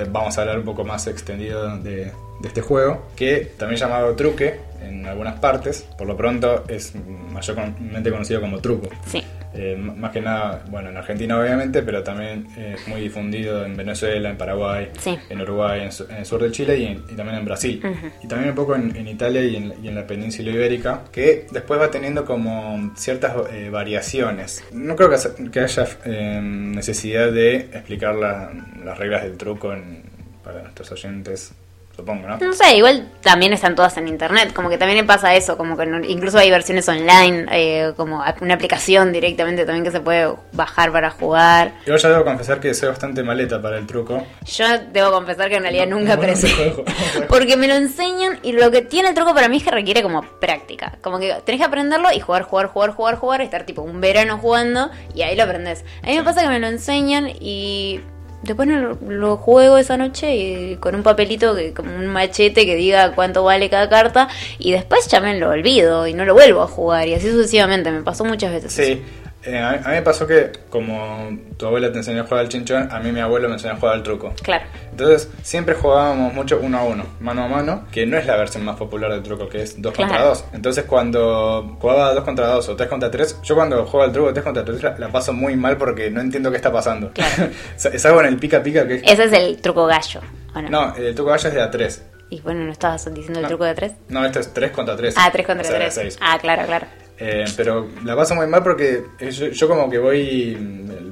vamos 0.10 0.38
a 0.38 0.42
hablar 0.42 0.60
un 0.60 0.66
poco 0.66 0.84
más 0.84 1.08
extendido 1.08 1.78
de, 1.78 2.12
de 2.42 2.48
este 2.48 2.62
juego, 2.62 3.08
que 3.16 3.52
también 3.58 3.80
llamado 3.80 4.16
truque 4.16 4.60
en 4.84 5.06
algunas 5.08 5.40
partes, 5.40 5.82
por 5.98 6.06
lo 6.06 6.16
pronto 6.16 6.64
es 6.68 6.94
mayormente 7.32 8.12
conocido 8.12 8.42
como 8.42 8.60
truco. 8.60 8.90
Sí. 9.08 9.24
Eh, 9.58 9.78
más 9.78 10.12
que 10.12 10.20
nada, 10.20 10.66
bueno, 10.70 10.90
en 10.90 10.98
Argentina 10.98 11.40
obviamente, 11.40 11.82
pero 11.82 12.04
también 12.04 12.46
es 12.58 12.86
muy 12.90 13.00
difundido 13.00 13.66
en 13.66 13.78
Venezuela, 13.78 14.30
en 14.30 14.38
Paraguay, 14.38 14.90
Sí. 15.00 15.18
en 15.30 15.42
Uruguay, 15.42 15.82
en, 16.10 16.16
el 16.18 16.26
sur 16.26 16.42
de 16.44 16.52
Chile 16.52 16.78
y, 16.78 16.86
en- 16.88 17.04
y 17.10 17.16
también 17.16 17.38
en 17.40 17.46
Brasil. 17.46 17.82
Ujú. 17.84 18.08
Y 18.24 18.28
también 18.28 18.50
un 18.50 18.56
poco 18.56 18.76
en, 18.76 18.94
en 18.96 19.08
Italia 19.08 19.42
y 19.44 19.56
en, 19.56 19.74
y 19.82 19.88
en 19.88 19.96
la 19.96 20.06
península 20.06 20.52
ibérica, 20.52 21.04
que 21.12 21.48
después 21.52 21.80
va 21.80 21.90
teniendo 21.90 22.26
como 22.26 22.92
ciertas 22.98 23.34
eh, 23.54 23.70
variaciones. 23.72 24.62
No 24.74 24.96
creo 24.98 25.10
que, 25.10 25.16
haya- 25.16 25.52
que 25.52 25.60
haya 25.62 25.88
eh, 26.04 26.40
necesidad 26.44 27.32
de 27.32 27.56
explicar 27.56 28.14
la- 28.16 28.52
las 28.84 28.98
reglas 28.98 29.24
del 29.24 29.38
truco 29.38 29.72
en- 29.74 30.04
para 30.44 30.62
nuestros 30.64 30.92
oyentes 30.92 31.54
supongo, 31.96 32.28
¿no? 32.28 32.38
No 32.38 32.54
sé, 32.54 32.76
igual 32.78 33.08
también 33.22 33.54
están 33.54 33.76
todas 33.76 33.96
en 33.98 34.08
internet, 34.08 34.52
como 34.54 34.70
que 34.70 34.78
también 34.78 35.06
pasa 35.08 35.34
eso, 35.36 35.58
como 35.58 35.78
que 35.78 35.86
no- 35.86 36.06
incluso 36.06 36.38
hay 36.38 36.52
versiones 36.52 36.88
online, 36.90 37.46
eh, 37.52 37.94
como 37.96 38.24
una 38.42 38.54
aplicación 38.54 39.14
directamente 39.14 39.66
también 39.66 39.84
que 39.86 39.92
se 39.92 40.02
puede 40.02 40.34
bajar 40.52 40.92
para 40.92 41.10
jugar. 41.12 41.74
Yo 41.86 41.96
ya 41.96 42.10
debo 42.10 42.24
confesar 42.26 42.60
que 42.60 42.74
soy 42.74 42.90
bastante 42.90 43.24
maleta 43.24 43.62
para 43.62 43.78
el 43.78 43.88
truco. 43.88 44.24
Yo 44.46 44.66
debo 44.92 45.12
confesar 45.12 45.50
que 45.50 45.56
en 45.56 45.64
realidad 45.64 45.88
nunca 45.88 46.16
Bueno, 46.16 46.34
aprendí. 46.34 46.50
juego. 46.54 46.84
Porque 47.30 47.56
me 47.58 47.68
lo 47.68 47.76
enseñan 47.76 48.40
y 48.44 48.52
lo 48.52 48.70
que 48.72 48.82
tiene 48.82 49.10
el 49.10 49.16
truco 49.16 49.34
para 49.34 49.48
mí 49.48 49.58
es 49.58 49.64
que 49.64 49.72
requiere 49.72 50.04
como 50.04 50.22
práctica. 50.40 50.98
Como 51.02 51.20
que 51.20 51.34
tenés 51.46 51.60
que 51.62 51.66
aprenderlo 51.66 52.12
y 52.12 52.20
jugar, 52.20 52.44
jugar, 52.44 52.68
jugar, 52.68 52.92
jugar, 52.92 53.16
jugar, 53.16 53.42
estar 53.42 53.64
tipo 53.66 53.82
un 53.82 54.02
verano 54.02 54.38
jugando 54.38 54.90
y 55.14 55.22
ahí 55.22 55.36
lo 55.36 55.44
aprendes. 55.44 55.86
A 56.04 56.08
mí 56.08 56.18
me 56.18 56.24
pasa 56.24 56.42
que 56.42 56.50
me 56.50 56.60
lo 56.60 56.68
enseñan 56.68 57.30
y 57.40 58.02
después 58.46 58.68
no 58.68 58.80
lo, 58.80 58.98
lo 59.08 59.38
juego 59.38 59.78
esa 59.78 59.98
noche 59.98 60.36
y 60.36 60.76
con 60.78 60.96
un 60.96 61.04
papelito, 61.04 61.56
que, 61.56 61.74
como 61.74 61.96
un 61.96 62.08
machete 62.08 62.66
que 62.66 62.76
diga 62.76 63.14
cuánto 63.14 63.44
vale 63.44 63.70
cada 63.70 63.90
carta 63.90 64.28
y 64.60 64.72
después 64.72 65.08
ya 65.08 65.20
me 65.20 65.38
lo 65.40 65.50
olvido 65.50 66.08
y 66.08 66.14
no 66.14 66.26
lo 66.26 66.34
vuelvo 66.34 66.62
a 66.62 66.68
jugar 66.68 67.08
y 67.08 67.14
así 67.14 67.30
sucesivamente. 67.30 67.92
Me 67.92 68.02
pasó 68.02 68.26
muchas 68.26 68.52
veces. 68.52 68.74
Sí, 68.74 69.02
eh, 69.46 69.58
a, 69.60 69.72
mí, 69.74 69.80
me 69.88 70.02
pasó 70.02 70.26
que 70.28 70.52
como 70.70 71.38
tu 71.58 71.66
abuela 71.66 71.92
te 71.92 71.98
enseñó 72.00 72.22
a 72.22 72.24
jugar 72.26 72.42
al 72.42 72.50
chinchón, 72.50 72.90
a 72.92 73.00
mí 73.00 73.12
mi 73.12 73.20
abuelo 73.20 73.48
me 73.48 73.56
enseñó 73.56 73.74
a 73.74 73.78
jugar 73.78 73.96
al 73.96 74.04
truco. 74.04 74.34
Claro. 74.42 74.66
Entonces 74.92 75.30
siempre 75.44 75.76
jugábamos 75.76 76.34
mucho 76.34 76.60
uno 76.62 76.80
a 76.80 76.84
uno, 76.84 77.06
mano 77.20 77.44
a 77.44 77.48
mano, 77.48 77.86
que 77.92 78.06
no 78.06 78.18
es 78.18 78.26
la 78.26 78.36
versión 78.38 78.64
más 78.66 78.76
popular 78.76 79.12
del 79.12 79.24
truco, 79.24 79.48
que 79.50 79.62
es 79.62 79.82
2 79.82 79.94
contra. 79.94 80.24
2. 80.24 80.46
Entonces 80.54 80.86
cuando 80.86 81.78
jugaba 81.80 82.14
2 82.14 82.24
contra 82.24 82.48
2 82.48 82.70
o 82.70 82.76
3 82.76 82.90
contra 82.90 83.12
3, 83.12 83.42
yo 83.44 83.56
cuando 83.56 83.86
juego 83.86 84.04
al 84.04 84.12
truco 84.12 84.34
3 84.34 84.44
contra 84.44 84.66
3 84.66 84.84
la, 84.84 84.98
la 84.98 85.10
paso 85.10 85.34
muy 85.34 85.56
mal 85.56 85.78
porque 85.78 86.10
no 86.10 86.22
entiendo 86.22 86.50
qué 86.52 86.58
está 86.58 86.72
pasando. 86.72 87.12
Claro. 87.12 87.50
es 87.94 88.06
algo 88.06 88.22
en 88.22 88.28
el 88.28 88.38
pica 88.38 88.64
pica 88.64 88.88
que 88.88 88.96
es... 88.96 89.04
Ese 89.04 89.26
es 89.26 89.34
el 89.34 89.58
truco 89.62 89.86
gallo. 89.86 90.22
¿o 90.54 90.62
no? 90.62 90.70
No, 90.70 90.96
el 90.96 91.14
truco 91.14 91.32
vaya 91.32 91.50
es 91.50 91.56
de 91.56 91.62
a 91.62 91.70
3. 91.70 92.06
Y 92.30 92.42
bueno, 92.42 92.64
¿no 92.64 92.72
estabas 92.72 93.06
diciendo 93.14 93.40
el 93.40 93.44
No. 93.44 93.50
truco 93.50 93.66
de 93.66 93.76
tres? 93.76 93.94
No, 94.10 94.26
esto 94.26 94.40
es 94.40 94.54
3 94.54 94.72
contra 94.72 94.96
3. 94.96 95.14
Ah, 95.18 95.30
3 95.32 95.46
contra 95.46 95.64
o 95.64 95.68
sea, 95.70 95.78
3. 95.78 95.94
seis. 95.94 96.18
Ah, 96.20 96.38
claro, 96.42 96.66
claro. 96.66 96.88
Eh, 97.18 97.46
pero 97.56 97.88
la 98.04 98.16
paso 98.16 98.36
muy 98.36 98.48
mal 98.48 98.62
porque 98.62 99.04
yo, 99.32 99.48
yo 99.48 99.68
como 99.68 99.90
que 99.90 99.98
voy, 99.98 100.58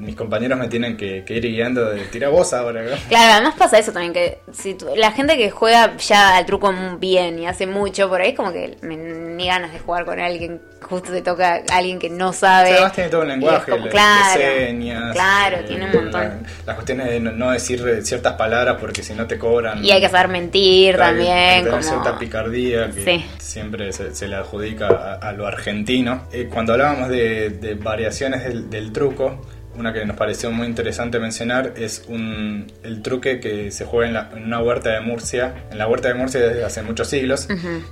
mis 0.04 0.16
compañeros 0.16 0.58
me 0.60 0.68
tienen 0.68 0.98
que, 0.98 1.24
que 1.26 1.36
ir 1.36 1.44
guiando 1.44 1.86
de 1.86 2.02
tira 2.06 2.30
vos 2.30 2.54
ahora. 2.54 2.84
¿no? 2.84 2.92
Claro, 3.10 3.34
además 3.34 3.56
pasa 3.58 3.78
eso 3.80 3.92
también, 3.92 4.14
que 4.14 4.40
si 4.52 4.74
tú- 4.76 4.88
la 4.96 5.12
gente 5.12 5.38
que 5.38 5.50
juega 5.50 5.98
ya 5.98 6.38
al 6.38 6.46
truco 6.46 6.74
bien 7.00 7.40
y 7.40 7.48
hace 7.48 7.66
mucho 7.68 8.10
por 8.10 8.22
ahí, 8.22 8.32
es 8.32 8.36
como 8.38 8.52
que 8.54 8.78
me, 8.82 8.96
ni 8.96 9.48
ganas 9.48 9.74
de 9.74 9.80
jugar 9.80 10.06
con 10.06 10.20
alguien, 10.20 10.62
justo 10.82 11.12
te 11.12 11.22
toca 11.22 11.62
a 11.72 11.78
alguien 11.78 11.98
que 12.00 12.10
no 12.10 12.34
sabe. 12.34 12.68
Sí, 12.70 12.74
además 12.74 12.94
tiene 12.94 13.10
todo 13.10 13.22
un 13.22 13.28
lenguaje, 13.30 13.72
como- 13.72 13.86
le- 13.86 13.92
claro, 13.92 14.42
señas. 14.42 15.14
Claro, 15.14 15.58
eh, 15.58 15.64
tiene 15.68 15.86
un 15.86 15.92
montón. 15.94 16.22
la- 16.22 16.40
las 16.66 16.76
cuestiones 16.76 17.10
de 17.10 17.20
no, 17.20 17.32
no 17.32 17.52
decir 17.52 18.00
ciertas 18.04 18.34
palabras 18.34 18.78
porque 18.80 19.02
si 19.04 19.14
no 19.14 19.26
te 19.28 19.38
cobran. 19.40 19.84
Y 19.84 19.92
hay 19.92 20.02
que 20.02 20.10
saber 20.10 20.28
mentir 20.28 20.98
también. 20.98 21.68
Como... 21.68 21.82
cierta 21.82 22.18
picardía 22.20 22.90
que 22.92 23.04
Sí. 23.04 23.26
siempre 23.40 23.92
se, 23.94 24.14
se 24.14 24.28
le 24.28 24.36
adjudica 24.36 24.88
a, 24.88 25.30
a 25.30 25.32
lo 25.32 25.48
argentino. 25.48 26.24
Eh, 26.32 26.50
cuando 26.52 26.74
hablábamos 26.74 27.10
de, 27.10 27.50
de 27.50 27.76
variaciones 27.76 28.44
del, 28.44 28.70
del 28.70 28.92
truco, 28.92 29.42
una 29.78 29.94
que 29.94 30.06
nos 30.06 30.16
pareció 30.18 30.52
muy 30.52 30.68
interesante 30.68 31.20
mencionar 31.20 31.74
es 31.78 32.06
un, 32.08 32.72
el 32.84 33.02
truque 33.02 33.40
que 33.40 33.72
se 33.72 33.86
juega 33.86 34.08
en, 34.08 34.14
la- 34.14 34.30
en 34.36 34.44
una 34.46 34.62
huerta 34.62 34.92
de 34.92 35.02
Murcia, 35.02 35.54
en 35.72 35.78
la 35.78 35.88
huerta 35.88 36.08
de 36.10 36.14
Murcia 36.16 36.40
desde 36.40 36.64
hace 36.64 36.82
muchos 36.84 37.08
siglos, 37.10 37.48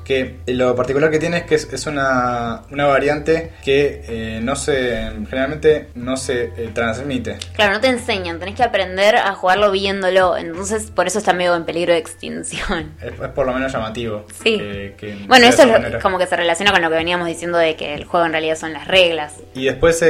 que 0.05 0.37
lo 0.47 0.75
particular 0.75 1.09
que 1.11 1.19
tiene 1.19 1.37
es 1.37 1.43
que 1.43 1.55
es, 1.55 1.71
es 1.73 1.87
una, 1.87 2.61
una 2.71 2.85
variante 2.87 3.51
que 3.63 4.03
eh, 4.07 4.39
no 4.43 4.55
se, 4.55 5.11
generalmente 5.29 5.87
no 5.95 6.17
se 6.17 6.43
eh, 6.55 6.69
transmite. 6.73 7.37
Claro, 7.55 7.73
no 7.73 7.81
te 7.81 7.87
enseñan, 7.87 8.39
tenés 8.39 8.55
que 8.55 8.63
aprender 8.63 9.15
a 9.15 9.33
jugarlo 9.33 9.71
viéndolo. 9.71 10.37
Entonces, 10.37 10.91
por 10.91 11.07
eso 11.07 11.19
está 11.19 11.33
medio 11.33 11.55
en 11.55 11.65
peligro 11.65 11.93
de 11.93 11.99
extinción. 11.99 12.91
Es, 13.01 13.13
es 13.19 13.29
por 13.29 13.45
lo 13.45 13.53
menos 13.53 13.71
llamativo. 13.73 14.25
Sí. 14.43 14.57
que 14.57 15.17
Bueno, 15.27 15.47
eso 15.47 15.63
es 15.63 16.01
como 16.01 16.17
que 16.19 16.27
se 16.27 16.35
relaciona 16.35 16.71
con 16.71 16.81
lo 16.81 16.89
que 16.89 16.95
veníamos 16.95 17.27
diciendo 17.27 17.57
de 17.57 17.75
que 17.75 17.93
el 17.95 18.05
juego 18.05 18.25
en 18.25 18.31
realidad 18.33 18.55
son 18.57 18.73
las 18.73 18.87
reglas. 18.87 19.33
Y 19.55 19.65
después, 19.65 20.03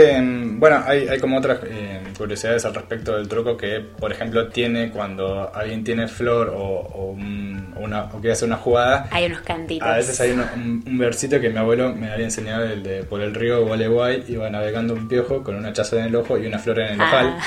bueno, 0.57 0.83
hay, 0.85 1.07
hay 1.07 1.19
como 1.19 1.37
otras 1.37 1.60
eh, 1.65 2.01
curiosidades 2.17 2.65
al 2.65 2.73
respecto 2.75 3.15
del 3.17 3.27
truco 3.27 3.57
que, 3.57 3.79
por 3.79 4.11
ejemplo, 4.11 4.47
tiene 4.49 4.91
cuando 4.91 5.51
alguien 5.53 5.83
tiene 5.83 6.07
flor 6.07 6.53
o, 6.55 7.13
un- 7.13 7.73
una, 7.77 8.03
o 8.05 8.19
quiere 8.19 8.33
hacer 8.33 8.47
una 8.47 8.57
jugada. 8.57 9.07
Hay 9.11 9.25
unos 9.25 9.41
cantitos. 9.41 9.87
A 9.87 9.95
veces 9.97 10.19
hay 10.21 10.31
un, 10.31 10.83
un 10.85 10.97
versito 10.97 11.39
que 11.39 11.49
mi 11.49 11.57
abuelo 11.57 11.93
me 11.93 12.11
había 12.11 12.25
enseñado, 12.25 12.63
el 12.65 12.83
de 12.83 13.03
por 13.03 13.21
el 13.21 13.33
río 13.33 13.65
Gualeguay, 13.65 14.25
iba 14.27 14.49
navegando 14.49 14.93
un 14.93 15.07
piojo 15.07 15.43
con 15.43 15.55
una 15.55 15.73
chaza 15.73 15.97
en 15.97 16.05
el 16.05 16.15
ojo 16.15 16.37
y 16.37 16.45
una 16.45 16.59
flor 16.59 16.79
en 16.79 16.93
el 16.93 17.01
Ah. 17.01 17.05
ojal. 17.07 17.37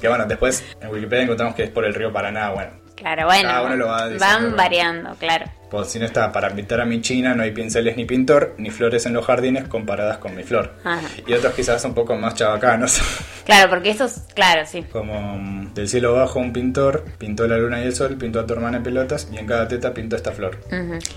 Que 0.00 0.08
bueno, 0.08 0.26
después 0.26 0.64
en 0.80 0.88
Wikipedia 0.90 1.24
encontramos 1.24 1.54
que 1.54 1.64
es 1.64 1.70
por 1.70 1.84
el 1.84 1.94
río 1.94 2.12
Paraná, 2.12 2.50
bueno. 2.50 2.70
Claro, 2.96 3.24
bueno. 3.26 3.48
Cada 3.48 3.62
uno 3.62 3.76
lo 3.76 3.86
va 3.88 4.08
diciendo, 4.08 4.24
van 4.24 4.40
bueno. 4.42 4.56
variando, 4.56 5.14
claro. 5.16 5.44
Pues 5.70 5.88
si 5.88 5.98
no 5.98 6.04
está, 6.04 6.30
para 6.30 6.50
pintar 6.50 6.80
a 6.80 6.84
mi 6.84 7.00
china 7.00 7.34
no 7.34 7.42
hay 7.42 7.50
pinceles 7.50 7.96
ni 7.96 8.04
pintor, 8.04 8.54
ni 8.58 8.70
flores 8.70 9.06
en 9.06 9.14
los 9.14 9.24
jardines 9.24 9.66
comparadas 9.68 10.18
con 10.18 10.36
mi 10.36 10.42
flor. 10.44 10.74
Ajá. 10.84 11.00
Y 11.26 11.32
otros 11.32 11.52
quizás 11.54 11.84
un 11.84 11.94
poco 11.94 12.14
más 12.16 12.34
chabacanos. 12.34 13.00
Claro, 13.44 13.70
porque 13.70 13.90
eso 13.90 14.04
es, 14.04 14.20
claro, 14.34 14.62
sí. 14.66 14.82
Como 14.82 15.36
mm, 15.38 15.74
del 15.74 15.88
cielo 15.88 16.14
bajo 16.14 16.38
un 16.38 16.52
pintor 16.52 17.04
pintó 17.18 17.46
la 17.46 17.56
luna 17.58 17.80
y 17.82 17.86
el 17.86 17.94
sol, 17.94 18.16
pintó 18.16 18.40
a 18.40 18.46
tu 18.46 18.54
hermana 18.54 18.78
en 18.78 18.82
pelotas 18.82 19.28
y 19.32 19.38
en 19.38 19.46
cada 19.46 19.66
teta 19.68 19.92
pintó 19.92 20.16
esta 20.16 20.32
flor. 20.32 20.58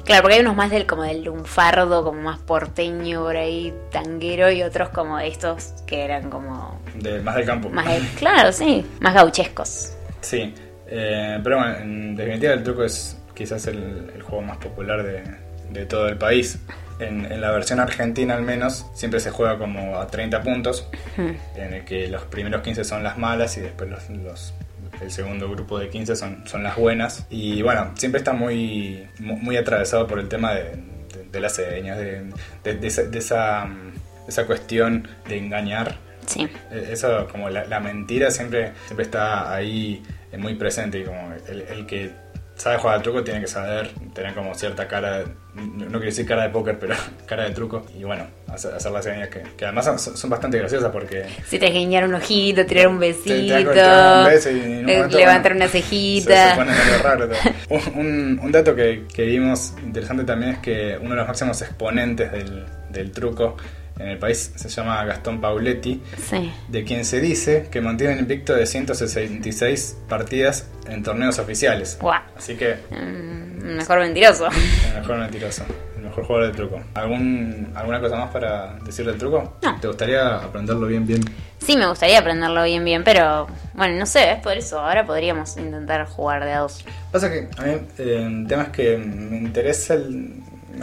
Claro, 0.03 0.21
porque 0.21 0.35
hay 0.35 0.41
unos 0.41 0.55
más 0.55 0.71
del 0.71 0.85
como 0.85 1.03
del 1.03 1.23
lunfardo, 1.23 2.03
como 2.03 2.21
más 2.21 2.39
porteño 2.39 3.21
por 3.23 3.37
ahí, 3.37 3.73
tanguero, 3.91 4.51
y 4.51 4.63
otros 4.63 4.89
como 4.89 5.19
estos 5.19 5.73
que 5.85 6.03
eran 6.03 6.29
como 6.29 6.79
De, 6.95 7.19
más 7.21 7.35
del 7.35 7.45
campo. 7.45 7.69
más 7.69 7.85
claro, 8.17 8.51
sí, 8.51 8.85
más 8.99 9.13
gauchescos. 9.13 9.93
Sí, 10.21 10.53
eh, 10.87 11.39
pero 11.43 11.57
bueno, 11.57 11.75
en 11.77 12.15
definitiva 12.15 12.53
el 12.53 12.63
truco 12.63 12.83
es 12.83 13.17
quizás 13.35 13.67
el, 13.67 14.11
el 14.15 14.21
juego 14.21 14.41
más 14.41 14.57
popular 14.57 15.03
de, 15.03 15.23
de 15.71 15.85
todo 15.85 16.07
el 16.07 16.17
país. 16.17 16.59
En, 16.99 17.29
en 17.31 17.41
la 17.41 17.51
versión 17.51 17.79
argentina 17.81 18.35
al 18.35 18.43
menos 18.43 18.85
siempre 18.93 19.19
se 19.19 19.29
juega 19.31 19.57
como 19.57 19.97
a 19.97 20.07
30 20.07 20.41
puntos, 20.41 20.87
en 21.17 21.73
el 21.73 21.83
que 21.85 22.07
los 22.07 22.23
primeros 22.23 22.61
15 22.61 22.83
son 22.85 23.03
las 23.03 23.17
malas 23.17 23.57
y 23.57 23.61
después 23.61 23.89
los, 23.89 24.09
los- 24.09 24.53
el 25.01 25.11
segundo 25.11 25.49
grupo 25.51 25.77
de 25.77 25.89
15 25.89 26.15
son, 26.15 26.47
son 26.47 26.63
las 26.63 26.77
buenas. 26.77 27.25
Y 27.29 27.61
bueno, 27.61 27.91
siempre 27.95 28.19
está 28.19 28.31
muy, 28.31 29.05
mu- 29.19 29.35
muy 29.35 29.57
atravesado 29.57 30.07
por 30.07 30.19
el 30.19 30.29
tema 30.29 30.53
de, 30.53 30.63
de- 30.63 31.25
de 31.33 31.39
las 31.41 31.53
señas, 31.55 31.97
de, 31.97 32.31
de- 32.63 32.87
esa, 32.87 33.03
de 33.03 33.19
esa, 33.19 33.65
mm, 33.65 33.91
esa 34.29 34.45
cuestión 34.45 35.05
de 35.27 35.37
engañar. 35.37 35.97
Sí. 36.27 36.47
Eh, 36.71 36.89
Eso, 36.91 37.27
como 37.29 37.49
la, 37.49 37.65
la 37.65 37.81
mentira 37.81 38.31
siempre, 38.31 38.71
siempre 38.85 39.03
está 39.03 39.53
ahí 39.53 40.01
eh, 40.31 40.37
muy 40.37 40.55
presente 40.55 40.99
y 40.99 41.03
como 41.03 41.33
el, 41.49 41.61
el 41.61 41.85
que 41.85 42.11
sabe 42.55 42.77
jugar 42.77 42.95
al 42.95 43.01
truco 43.01 43.23
tiene 43.23 43.41
que 43.41 43.47
saber 43.47 43.91
tener 44.13 44.33
como 44.33 44.55
cierta 44.55 44.87
cara, 44.87 45.23
no, 45.55 45.63
no 45.85 45.91
quiero 45.91 46.05
decir 46.05 46.25
cara 46.25 46.43
de 46.43 46.49
póker, 46.49 46.79
pero 46.79 46.95
cara 47.25 47.43
de 47.43 47.51
truco 47.51 47.85
y 47.97 48.03
bueno, 48.03 48.25
hacer, 48.47 48.73
hacer 48.73 48.91
las 48.91 49.03
señas 49.03 49.27
que, 49.29 49.43
que 49.57 49.65
además 49.65 49.85
son, 49.85 49.99
son 49.99 50.29
bastante 50.29 50.57
graciosas 50.57 50.89
porque 50.91 51.25
Si 51.47 51.59
te 51.59 51.69
guiñar 51.69 52.05
un 52.05 52.13
ojito, 52.15 52.65
tirar 52.65 52.87
un 52.87 52.99
besito, 52.99 53.45
te 53.45 53.63
dan- 53.63 53.73
te 53.73 53.79
dan 53.81 54.19
un 54.19 54.25
beso 54.25 54.49
y 54.51 54.53
en 54.59 54.67
un 54.83 54.89
eh, 54.89 54.95
momento, 54.97 55.17
levantar 55.17 55.51
bueno, 55.53 55.65
una 55.65 55.71
cejita. 55.71 56.49
se 56.51 56.55
pone 56.55 56.71
medio 56.71 57.03
raro 57.03 57.27
todo. 57.29 57.37
Un, 57.69 57.99
un- 57.99 58.39
un 58.43 58.51
dato 58.51 58.73
que, 58.75 59.03
que 59.13 59.23
vimos 59.23 59.73
interesante 59.83 60.23
también 60.23 60.53
es 60.53 60.59
que 60.59 60.97
uno 60.99 61.09
de 61.11 61.15
los 61.17 61.27
máximos 61.27 61.61
exponentes 61.61 62.31
del, 62.31 62.65
del 62.89 63.11
truco 63.11 63.57
en 63.99 64.07
el 64.09 64.17
país 64.17 64.51
se 64.55 64.67
llama 64.69 65.03
Gastón 65.05 65.39
Pauletti 65.41 66.01
Sí. 66.17 66.51
de 66.67 66.83
quien 66.83 67.05
se 67.05 67.21
dice 67.21 67.67
que 67.71 67.79
mantiene 67.81 68.13
un 68.13 68.19
invicto 68.19 68.53
de 68.53 68.65
166 68.65 69.97
partidas 70.09 70.67
en 70.87 71.03
torneos 71.03 71.39
oficiales. 71.39 71.97
Así 72.37 72.55
que 72.55 72.75
Mm, 72.91 73.77
mejor 73.77 73.99
mentiroso. 73.99 74.47
el 74.47 75.01
mejor 75.01 75.17
mentiroso, 75.17 75.63
el 75.97 76.03
mejor 76.03 76.25
jugador 76.25 76.47
del 76.47 76.55
truco. 76.55 76.83
¿Algún, 76.93 77.71
¿Alguna 77.75 77.99
cosa 77.99 78.15
más 78.17 78.31
para 78.31 78.75
decir 78.85 79.05
del 79.05 79.17
truco? 79.17 79.57
No. 79.63 79.79
¿Te 79.79 79.87
gustaría 79.87 80.35
aprenderlo 80.37 80.87
bien, 80.87 81.05
bien? 81.07 81.21
Sí, 81.57 81.75
me 81.77 81.87
gustaría 81.87 82.19
aprenderlo 82.19 82.63
bien, 82.63 82.83
bien, 82.85 83.03
pero 83.03 83.47
bueno, 83.73 83.97
no 83.97 84.05
sé, 84.05 84.33
es 84.33 84.39
por 84.39 84.55
eso. 84.55 84.79
Ahora 84.79 85.05
podríamos 85.05 85.57
intentar 85.57 86.05
jugar 86.05 86.43
de 86.45 86.51
a 86.51 86.59
dos. 86.59 86.85
Pasa 87.11 87.31
que 87.31 87.47
a 87.57 87.61
mí 87.63 87.71
eh, 87.97 88.23
el 88.27 88.45
tema 88.47 88.63
es 88.63 88.69
que 88.69 88.97
me 88.97 89.37
interesa 89.37 89.95
el 89.95 90.33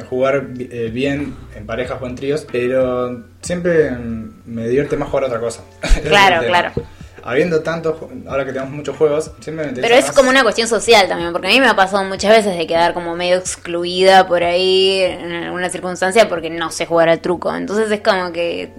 jugar 0.08 0.48
eh, 0.58 0.90
bien 0.92 1.34
en 1.56 1.66
parejas 1.66 1.98
o 2.00 2.06
en 2.06 2.14
tríos, 2.14 2.46
pero 2.50 3.24
siempre 3.40 3.90
me 4.46 4.66
divierte 4.68 4.96
más 4.96 5.08
jugar 5.08 5.24
a 5.24 5.26
otra 5.28 5.40
cosa. 5.40 5.62
Claro, 6.02 6.46
claro. 6.46 6.70
Habiendo 7.24 7.60
tantos, 7.62 7.94
ahora 8.26 8.44
que 8.44 8.52
tenemos 8.52 8.74
muchos 8.74 8.96
juegos, 8.96 9.30
siempre 9.38 9.66
me 9.66 9.72
Pero 9.80 9.94
es 9.94 10.06
más- 10.06 10.16
como 10.16 10.28
una 10.28 10.42
cuestión 10.42 10.66
social 10.66 11.06
también, 11.06 11.30
porque 11.30 11.46
a 11.46 11.50
mí 11.50 11.60
me 11.60 11.68
ha 11.68 11.76
pasado 11.76 12.02
muchas 12.02 12.32
veces 12.32 12.58
de 12.58 12.66
quedar 12.66 12.94
como 12.94 13.14
medio 13.14 13.36
excluida 13.36 14.26
por 14.26 14.42
ahí 14.42 14.98
en 15.02 15.32
alguna 15.32 15.68
circunstancia 15.68 16.28
porque 16.28 16.50
no 16.50 16.72
sé 16.72 16.84
jugar 16.84 17.08
al 17.08 17.20
truco. 17.20 17.54
Entonces 17.54 17.90
es 17.92 18.00
como 18.00 18.32
que, 18.32 18.72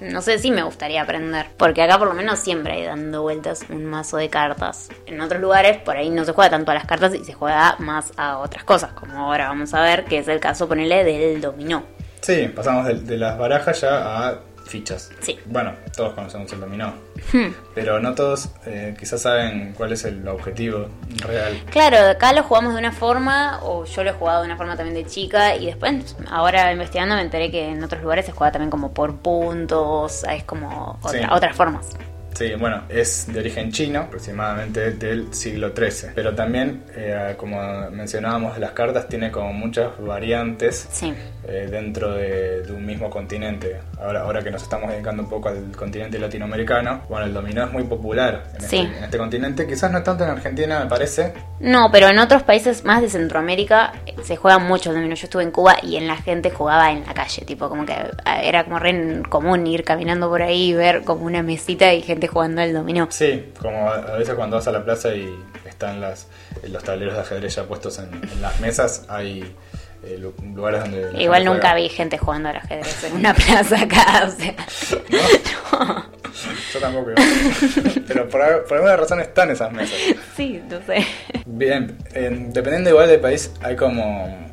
no 0.00 0.22
sé 0.22 0.38
si 0.38 0.50
me 0.50 0.62
gustaría 0.62 1.02
aprender, 1.02 1.46
porque 1.56 1.82
acá 1.82 1.98
por 1.98 2.08
lo 2.08 2.14
menos 2.14 2.38
siempre 2.38 2.72
hay 2.72 2.84
dando 2.84 3.22
vueltas 3.22 3.64
un 3.68 3.84
mazo 3.84 4.16
de 4.16 4.28
cartas. 4.28 4.88
En 5.06 5.20
otros 5.20 5.40
lugares 5.40 5.78
por 5.78 5.96
ahí 5.96 6.10
no 6.10 6.24
se 6.24 6.32
juega 6.32 6.50
tanto 6.50 6.70
a 6.70 6.74
las 6.74 6.86
cartas 6.86 7.14
y 7.14 7.24
se 7.24 7.32
juega 7.32 7.76
más 7.78 8.12
a 8.16 8.38
otras 8.38 8.64
cosas, 8.64 8.92
como 8.92 9.18
ahora 9.18 9.48
vamos 9.48 9.74
a 9.74 9.82
ver, 9.82 10.04
que 10.04 10.18
es 10.18 10.28
el 10.28 10.40
caso, 10.40 10.68
ponele, 10.68 11.04
del 11.04 11.40
dominó. 11.40 11.84
Sí, 12.20 12.48
pasamos 12.54 12.86
de, 12.86 12.94
de 12.94 13.16
las 13.16 13.36
barajas 13.36 13.80
ya 13.80 14.28
a 14.28 14.51
fichas. 14.64 15.10
Sí. 15.20 15.38
Bueno, 15.46 15.72
todos 15.96 16.14
conocemos 16.14 16.52
el 16.52 16.60
dominó, 16.60 16.94
Hmm. 17.32 17.52
pero 17.74 18.00
no 18.00 18.14
todos 18.14 18.48
eh, 18.66 18.94
quizás 18.98 19.22
saben 19.22 19.74
cuál 19.76 19.92
es 19.92 20.04
el 20.04 20.26
objetivo 20.26 20.88
real. 21.26 21.62
Claro, 21.70 21.98
acá 22.10 22.32
lo 22.32 22.42
jugamos 22.42 22.72
de 22.74 22.78
una 22.80 22.92
forma, 22.92 23.60
o 23.62 23.84
yo 23.84 24.02
lo 24.04 24.10
he 24.10 24.12
jugado 24.14 24.40
de 24.40 24.46
una 24.46 24.56
forma 24.56 24.76
también 24.76 24.94
de 24.94 25.08
chica, 25.08 25.54
y 25.56 25.66
después, 25.66 26.16
ahora 26.30 26.72
investigando, 26.72 27.14
me 27.14 27.22
enteré 27.22 27.50
que 27.50 27.68
en 27.70 27.82
otros 27.84 28.02
lugares 28.02 28.26
se 28.26 28.32
juega 28.32 28.52
también 28.52 28.70
como 28.70 28.92
por 28.92 29.16
puntos, 29.16 30.24
es 30.24 30.44
como 30.44 30.98
otra- 31.02 31.20
Sí. 31.20 31.26
otras 31.30 31.56
formas. 31.56 31.86
Sí, 32.34 32.52
bueno, 32.58 32.82
es 32.88 33.26
de 33.32 33.38
origen 33.40 33.70
chino, 33.70 34.00
aproximadamente 34.00 34.92
del 34.92 35.32
siglo 35.34 35.72
XIII. 35.76 36.10
Pero 36.14 36.34
también, 36.34 36.82
eh, 36.96 37.34
como 37.36 37.58
mencionábamos, 37.90 38.58
las 38.58 38.72
cartas 38.72 39.08
tiene 39.08 39.30
como 39.30 39.52
muchas 39.52 39.90
variantes 39.98 40.88
Sí. 40.90 41.12
eh, 41.46 41.68
dentro 41.70 42.12
de, 42.14 42.62
de 42.62 42.72
un 42.72 42.84
mismo 42.86 43.10
continente. 43.10 43.76
Ahora, 44.00 44.22
ahora 44.22 44.42
que 44.42 44.50
nos 44.50 44.62
estamos 44.62 44.90
dedicando 44.90 45.22
un 45.22 45.28
poco 45.28 45.48
al 45.50 45.70
continente 45.76 46.18
latinoamericano, 46.18 47.02
bueno, 47.08 47.26
el 47.26 47.34
dominó 47.34 47.64
es 47.64 47.72
muy 47.72 47.84
popular 47.84 48.44
en, 48.54 48.60
Sí. 48.62 48.78
este, 48.78 48.96
en 48.98 49.04
este 49.04 49.18
continente. 49.18 49.66
Quizás 49.66 49.90
no 49.92 50.02
tanto 50.02 50.24
en 50.24 50.30
Argentina, 50.30 50.80
me 50.80 50.86
parece. 50.86 51.34
No, 51.60 51.90
pero 51.92 52.08
en 52.08 52.18
otros 52.18 52.42
países 52.42 52.84
más 52.84 53.02
de 53.02 53.08
Centroamérica 53.10 53.92
eh, 54.06 54.14
se 54.24 54.36
juega 54.36 54.58
mucho 54.58 54.90
el 54.90 54.96
dominó. 54.96 55.14
Yo 55.14 55.24
estuve 55.24 55.42
en 55.42 55.50
Cuba 55.50 55.76
y 55.82 55.96
en 55.96 56.06
la 56.08 56.16
gente 56.16 56.50
jugaba 56.50 56.90
en 56.92 57.04
la 57.06 57.14
calle, 57.14 57.44
tipo 57.44 57.68
como 57.68 57.84
que 57.86 57.92
eh, 57.92 58.08
era 58.44 58.64
como 58.64 58.78
re 58.78 59.22
común 59.28 59.66
ir 59.66 59.84
caminando 59.84 60.28
por 60.28 60.42
ahí 60.42 60.70
y 60.70 60.74
ver 60.74 61.02
como 61.04 61.24
una 61.24 61.42
mesita 61.42 61.92
y 61.92 62.02
gente 62.02 62.21
jugando 62.28 62.60
al 62.62 62.72
dominó. 62.72 63.08
Sí, 63.10 63.52
como 63.60 63.90
a, 63.90 64.16
veces 64.16 64.34
cuando 64.34 64.56
vas 64.56 64.66
a 64.68 64.72
la 64.72 64.84
plaza 64.84 65.14
y 65.14 65.34
están 65.66 66.00
las, 66.00 66.26
los 66.68 66.82
tableros 66.82 67.14
de 67.14 67.20
ajedrez 67.20 67.54
ya 67.56 67.64
puestos 67.64 67.98
en, 67.98 68.10
en 68.14 68.42
las 68.42 68.58
mesas, 68.60 69.04
hay 69.08 69.54
eh, 70.04 70.16
lu- 70.18 70.34
lugares 70.54 70.80
donde... 70.82 71.22
Igual 71.22 71.44
nunca 71.44 71.60
juega. 71.70 71.74
vi 71.76 71.88
gente 71.88 72.18
jugando 72.18 72.48
al 72.50 72.56
ajedrez 72.56 73.04
en 73.04 73.16
una 73.16 73.34
plaza 73.34 73.80
acá, 73.82 74.28
o 74.28 74.30
sea. 74.30 74.54
no. 75.72 76.12
Yo 76.72 76.80
tampoco. 76.80 77.10
Pero 78.08 78.28
por 78.28 78.42
alguna 78.42 78.96
razón 78.96 79.20
están 79.20 79.50
esas 79.50 79.70
mesas. 79.72 79.96
Sí, 80.36 80.62
no 80.68 80.80
sé. 80.86 81.04
Bien, 81.44 81.96
eh, 82.14 82.30
dependiendo 82.48 82.88
igual 82.90 83.08
del 83.08 83.20
país, 83.20 83.52
hay 83.62 83.76
como 83.76 84.50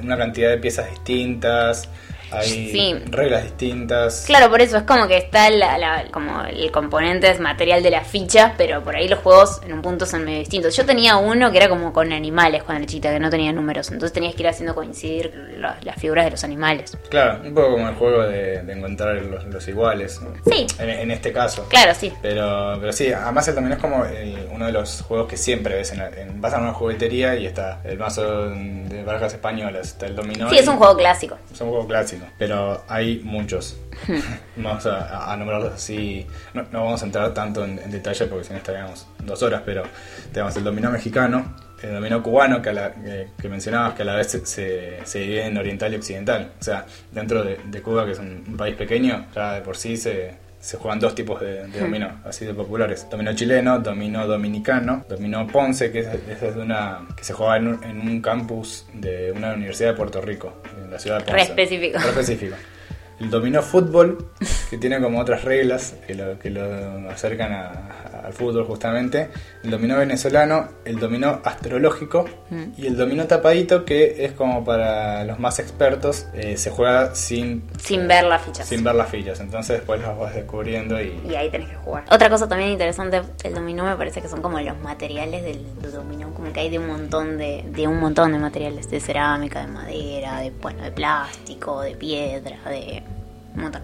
una 0.00 0.16
cantidad 0.16 0.50
de 0.50 0.58
piezas 0.58 0.88
distintas, 0.90 1.88
hay 2.30 2.48
Sí. 2.48 2.94
reglas 3.10 3.44
distintas. 3.44 4.24
Claro, 4.26 4.50
por 4.50 4.60
eso 4.60 4.76
es 4.78 4.82
como 4.84 5.06
que 5.08 5.16
está 5.16 5.48
la, 5.50 5.78
la- 5.78 6.04
como 6.12 6.42
el 6.42 6.70
componente 6.70 7.30
es 7.30 7.40
material 7.40 7.82
de 7.82 7.90
las 7.90 8.06
fichas, 8.06 8.52
pero 8.56 8.82
por 8.82 8.96
ahí 8.96 9.08
los 9.08 9.20
juegos 9.20 9.60
en 9.64 9.72
un 9.72 9.82
punto 9.82 10.06
son 10.06 10.24
medio 10.24 10.38
distintos. 10.40 10.76
Yo 10.76 10.84
tenía 10.84 11.16
uno 11.16 11.50
que 11.50 11.58
era 11.58 11.68
como 11.68 11.92
con 11.92 12.12
animales 12.12 12.62
cuando 12.62 12.82
era 12.82 12.86
chiquita, 12.90 13.10
que 13.12 13.20
no 13.20 13.30
tenía 13.30 13.52
números, 13.52 13.90
entonces 13.90 14.12
tenías 14.12 14.34
que 14.34 14.42
ir 14.42 14.48
haciendo 14.48 14.74
coincidir 14.74 15.56
las 15.82 15.96
figuras 15.96 16.24
de 16.24 16.30
los 16.32 16.44
animales. 16.44 16.96
Claro, 17.10 17.40
un 17.44 17.54
poco 17.54 17.72
como 17.72 17.88
el 17.88 17.94
juego 17.94 18.22
de, 18.22 18.62
de 18.62 18.72
encontrar 18.72 19.16
los, 19.16 19.44
los 19.46 19.68
iguales. 19.68 20.20
Sí. 20.50 20.66
En, 20.78 20.90
en 20.90 21.10
este 21.10 21.32
caso. 21.32 21.66
Claro, 21.68 21.92
sí. 21.94 22.12
Pero, 22.22 22.76
pero 22.80 22.92
sí, 22.92 23.12
además 23.12 23.46
el 23.48 23.54
dominó 23.54 23.74
es 23.74 23.80
como 23.80 24.04
el- 24.04 24.46
uno 24.52 24.66
de 24.66 24.72
los 24.72 25.02
juegos 25.02 25.28
que 25.28 25.36
siempre 25.36 25.74
ves 25.76 25.92
en, 25.92 25.98
la- 25.98 26.08
en- 26.08 26.40
vas 26.40 26.54
a 26.54 26.58
una 26.58 26.72
juguetería 26.72 27.36
y 27.36 27.46
está 27.46 27.80
el 27.84 27.98
mazo 27.98 28.48
de 28.50 29.02
barajas 29.04 29.34
españolas, 29.34 29.88
está 29.88 30.06
el 30.06 30.16
dominó. 30.16 30.48
Sí, 30.50 30.58
es 30.58 30.68
un 30.68 30.76
juego 30.76 30.96
clásico. 30.96 31.36
Es 31.52 31.60
un 31.60 31.68
juego 31.70 31.86
clásico, 31.86 32.15
pero 32.38 32.84
hay 32.88 33.20
muchos. 33.24 33.76
vamos 34.56 34.86
a, 34.86 35.32
a 35.32 35.36
nombrarlos 35.36 35.72
así. 35.74 36.26
No, 36.54 36.62
no 36.70 36.84
vamos 36.84 37.02
a 37.02 37.06
entrar 37.06 37.32
tanto 37.34 37.64
en, 37.64 37.78
en 37.78 37.90
detalle 37.90 38.26
porque 38.26 38.44
si 38.44 38.52
no 38.52 38.58
estaríamos 38.58 39.06
dos 39.24 39.42
horas, 39.42 39.62
pero 39.64 39.82
tenemos 40.32 40.56
el 40.56 40.64
dominó 40.64 40.90
mexicano, 40.90 41.56
el 41.82 41.92
dominó 41.94 42.22
cubano 42.22 42.60
que, 42.62 42.70
a 42.70 42.72
la- 42.72 42.92
que, 42.92 43.28
que 43.40 43.48
mencionabas 43.48 43.94
que 43.94 44.02
a 44.02 44.04
la 44.04 44.14
vez 44.14 44.28
se, 44.30 44.44
se, 44.46 44.98
se 45.04 45.18
divide 45.20 45.46
en 45.46 45.56
oriental 45.56 45.92
y 45.92 45.96
occidental. 45.96 46.52
O 46.60 46.62
sea, 46.62 46.86
dentro 47.12 47.42
de, 47.42 47.58
de 47.64 47.82
Cuba, 47.82 48.04
que 48.04 48.12
es 48.12 48.18
un, 48.18 48.44
un 48.46 48.56
país 48.56 48.76
pequeño, 48.76 49.26
ya 49.34 49.54
de 49.54 49.60
por 49.62 49.76
sí 49.76 49.96
se, 49.96 50.34
se 50.66 50.76
juegan 50.78 50.98
dos 50.98 51.14
tipos 51.14 51.40
de, 51.40 51.66
de 51.68 51.80
dominó, 51.80 52.20
así 52.24 52.44
de 52.44 52.52
populares. 52.52 53.06
Dominó 53.10 53.32
chileno, 53.34 53.78
dominó 53.78 54.26
dominicano, 54.26 55.04
dominó 55.08 55.46
Ponce, 55.46 55.92
que 55.92 56.00
es, 56.00 56.08
es 56.42 56.54
de 56.56 56.60
una 56.60 57.06
que 57.16 57.22
se 57.24 57.32
juega 57.32 57.56
en 57.56 57.68
un, 57.68 57.84
en 57.84 58.00
un 58.00 58.20
campus 58.20 58.86
de 58.92 59.30
una 59.32 59.54
universidad 59.54 59.90
de 59.90 59.96
Puerto 59.96 60.20
Rico, 60.20 60.54
en 60.82 60.90
la 60.90 60.98
ciudad 60.98 61.18
de 61.18 61.24
Ponce. 61.24 61.36
Re 61.36 61.42
específico. 61.42 61.98
Re 62.00 62.08
específico. 62.08 62.56
El 63.20 63.30
dominó 63.30 63.62
fútbol, 63.62 64.30
que 64.68 64.76
tiene 64.76 65.00
como 65.00 65.20
otras 65.20 65.44
reglas 65.44 65.94
que 66.06 66.14
lo, 66.14 66.38
que 66.38 66.50
lo 66.50 67.08
acercan 67.10 67.52
a- 67.52 68.15
al 68.26 68.32
fútbol 68.32 68.64
justamente. 68.64 69.28
El 69.62 69.70
dominó 69.70 69.96
venezolano, 69.96 70.68
el 70.84 70.98
dominó 70.98 71.40
astrológico 71.44 72.24
y 72.76 72.86
el 72.86 72.96
dominó 72.96 73.26
tapadito, 73.26 73.84
que 73.84 74.24
es 74.24 74.32
como 74.32 74.64
para 74.64 75.24
los 75.24 75.38
más 75.38 75.60
expertos, 75.60 76.26
eh, 76.34 76.56
se 76.56 76.70
juega 76.70 77.14
sin, 77.14 77.62
Sin 77.78 78.08
ver 78.08 78.24
las 78.24 78.42
fichas. 78.42 78.66
sin 78.66 78.82
ver 78.82 78.96
las 78.96 79.08
fichas. 79.08 79.38
Entonces 79.40 79.78
después 79.78 80.00
las 80.00 80.18
vas 80.18 80.34
descubriendo 80.34 81.00
y... 81.00 81.20
Y 81.28 81.36
ahí 81.36 81.50
tenés 81.50 81.68
que 81.68 81.76
jugar. 81.76 82.04
Otra 82.10 82.28
cosa 82.28 82.48
también 82.48 82.70
interesante 82.70 83.22
del 83.42 83.54
dominó 83.54 83.84
me 83.84 83.96
parece 83.96 84.20
que 84.20 84.28
son 84.28 84.42
como 84.42 84.58
los 84.60 84.78
materiales 84.80 85.44
del, 85.44 85.64
del 85.80 85.92
dominó, 85.92 86.34
como 86.34 86.52
que 86.52 86.60
hay 86.60 86.68
de 86.70 86.80
un 86.80 86.88
montón 86.88 87.38
de, 87.38 87.64
de 87.70 87.86
un 87.86 88.00
montón 88.00 88.32
de 88.32 88.38
materiales, 88.38 88.90
de 88.90 88.98
cerámica, 88.98 89.60
de 89.60 89.68
madera, 89.68 90.40
de 90.40 90.50
bueno, 90.50 90.82
de 90.82 90.90
plástico, 90.90 91.80
de 91.80 91.94
piedra, 91.94 92.58
de 92.68 93.02
un 93.54 93.62
montón. 93.62 93.82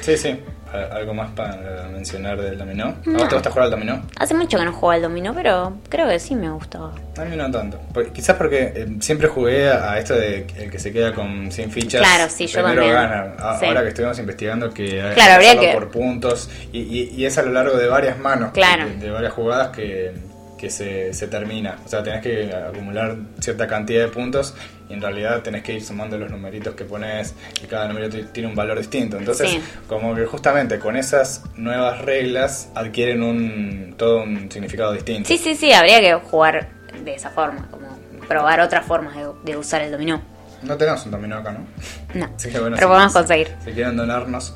Sí, 0.00 0.16
sí. 0.16 0.38
¿Algo 0.72 1.14
más 1.14 1.30
para 1.30 1.88
mencionar 1.92 2.40
del 2.40 2.58
dominó? 2.58 2.84
¿A 2.86 2.94
No. 3.06 3.18
vos 3.18 3.28
te 3.28 3.34
gusta 3.34 3.50
jugar 3.50 3.64
al 3.66 3.70
dominó? 3.70 4.02
Hace 4.18 4.34
mucho 4.34 4.58
que 4.58 4.64
no 4.64 4.72
juego 4.72 4.90
al 4.90 5.02
dominó, 5.02 5.32
pero 5.34 5.78
creo 5.88 6.08
que 6.08 6.18
sí 6.18 6.34
me 6.34 6.50
gustaba. 6.50 6.92
A 7.16 7.24
mí 7.24 7.36
no 7.36 7.50
tanto. 7.50 7.78
Por- 7.94 8.12
quizás 8.12 8.36
porque 8.36 8.72
eh, 8.74 8.86
siempre 9.00 9.28
jugué 9.28 9.70
a, 9.70 9.98
esto 9.98 10.14
de 10.14 10.46
que 10.46 10.64
el 10.64 10.70
que 10.70 10.78
se 10.78 10.92
queda 10.92 11.14
con 11.14 11.50
100 11.50 11.70
fichas. 11.70 12.00
Claro, 12.02 12.30
sí, 12.30 12.46
yo 12.46 12.62
también. 12.62 12.92
gana. 12.92 13.34
A- 13.38 13.58
Sí. 13.58 13.66
Ahora 13.66 13.82
que 13.82 13.88
estuvimos 13.88 14.18
investigando 14.18 14.70
que 14.72 15.02
hay 15.02 15.14
Claro, 15.14 15.34
habría 15.34 15.58
que- 15.58 15.72
por 15.72 15.90
puntos 15.90 16.50
y, 16.72 16.80
y- 16.80 17.14
y 17.16 17.24
es 17.24 17.36
a 17.38 17.42
lo 17.42 17.52
largo 17.52 17.76
de 17.76 17.88
varias 17.88 18.18
manos, 18.18 18.52
Claro. 18.52 18.86
de, 18.88 18.96
de 18.96 19.10
varias 19.10 19.32
jugadas 19.32 19.68
que, 19.68 20.12
que 20.58 20.68
se, 20.68 21.14
se 21.14 21.28
termina. 21.28 21.76
O 21.86 21.88
sea, 21.88 22.02
tenés 22.02 22.20
que 22.22 22.52
acumular 22.52 23.16
cierta 23.40 23.66
cantidad 23.66 24.02
de 24.02 24.08
puntos 24.08 24.54
y 24.90 24.92
en 24.94 25.00
realidad 25.00 25.40
tenés 25.42 25.62
que 25.62 25.72
ir 25.74 25.82
sumando 25.84 26.18
los 26.18 26.30
numeritos 26.30 26.74
que 26.74 26.84
pones 26.84 27.34
y 27.62 27.66
cada 27.66 27.88
numerito 27.88 28.18
tiene 28.32 28.48
un 28.48 28.54
valor 28.54 28.76
distinto. 28.78 29.16
Entonces, 29.16 29.50
Sí. 29.50 29.60
como 29.86 30.14
que 30.14 30.26
justamente 30.26 30.78
con 30.78 30.96
esas 30.96 31.44
nuevas 31.56 32.00
reglas 32.02 32.70
adquieren 32.74 33.22
un 33.22 33.94
todo 33.96 34.22
un 34.24 34.50
significado 34.50 34.92
distinto. 34.92 35.28
Sí, 35.28 35.38
sí, 35.38 35.54
sí, 35.54 35.72
habría 35.72 36.00
que 36.00 36.12
jugar 36.14 36.68
de 37.04 37.14
esa 37.14 37.30
forma, 37.30 37.66
como 37.70 37.86
probar 38.28 38.60
otras 38.60 38.84
formas 38.84 39.14
de, 39.16 39.26
de 39.44 39.56
usar 39.56 39.80
el 39.82 39.92
dominó. 39.92 40.20
No 40.62 40.76
tenemos 40.76 41.04
un 41.06 41.12
dominó 41.12 41.36
acá, 41.36 41.52
¿no? 41.52 41.66
No, 42.14 42.28
Así 42.34 42.50
que 42.50 42.58
bueno, 42.58 42.74
pero 42.76 42.88
si- 42.88 42.92
podemos 42.92 43.12
conseguir. 43.12 43.48
Si 43.64 43.70
quieren 43.72 43.96
donarnos 43.96 44.54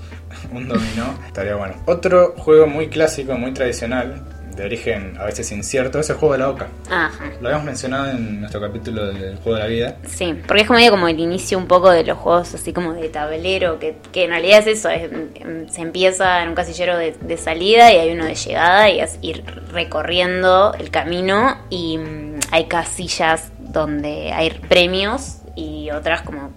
un 0.52 0.66
dominó, 0.66 1.14
estaría 1.26 1.54
bueno. 1.54 1.74
Otro 1.86 2.34
juego 2.38 2.66
muy 2.66 2.88
clásico, 2.88 3.34
muy 3.34 3.52
tradicional, 3.52 4.20
de 4.56 4.64
origen 4.64 5.14
a 5.18 5.24
veces 5.24 5.50
incierto, 5.52 5.98
es 5.98 6.10
el 6.10 6.16
juego 6.16 6.34
de 6.34 6.38
la 6.40 6.50
oca. 6.50 6.68
Ajá. 6.90 7.24
Lo 7.40 7.48
habíamos 7.48 7.66
mencionado 7.66 8.10
en 8.10 8.40
nuestro 8.40 8.60
capítulo 8.60 9.12
del 9.12 9.36
juego 9.36 9.54
de 9.56 9.62
la 9.62 9.66
vida. 9.68 9.96
Sí, 10.06 10.34
porque 10.46 10.62
es 10.62 10.90
como 10.90 11.08
el 11.08 11.18
inicio 11.18 11.58
un 11.58 11.66
poco 11.66 11.90
de 11.90 12.04
los 12.04 12.18
juegos 12.18 12.54
así 12.54 12.72
como 12.72 12.92
de 12.92 13.08
tablero, 13.08 13.78
que, 13.78 13.96
que 14.12 14.24
en 14.24 14.30
realidad 14.30 14.60
es 14.60 14.78
eso, 14.78 14.88
es, 14.88 15.10
mm, 15.10 15.68
se 15.68 15.80
empieza 15.80 16.42
en 16.42 16.50
un 16.50 16.54
casillero 16.54 16.96
de, 16.96 17.12
de 17.12 17.36
salida 17.36 17.92
y 17.92 17.96
hay 17.96 18.10
uno 18.12 18.24
de 18.24 18.34
llegada 18.34 18.90
y 18.90 19.00
es 19.00 19.18
ir 19.22 19.44
recorriendo 19.72 20.74
el 20.78 20.90
camino 20.90 21.58
y 21.70 21.98
mm, 21.98 22.40
hay 22.50 22.66
casillas 22.66 23.50
donde 23.58 24.32
hay 24.32 24.50
premios 24.68 25.38
y 25.54 25.90
otras 25.90 26.22
como, 26.22 26.50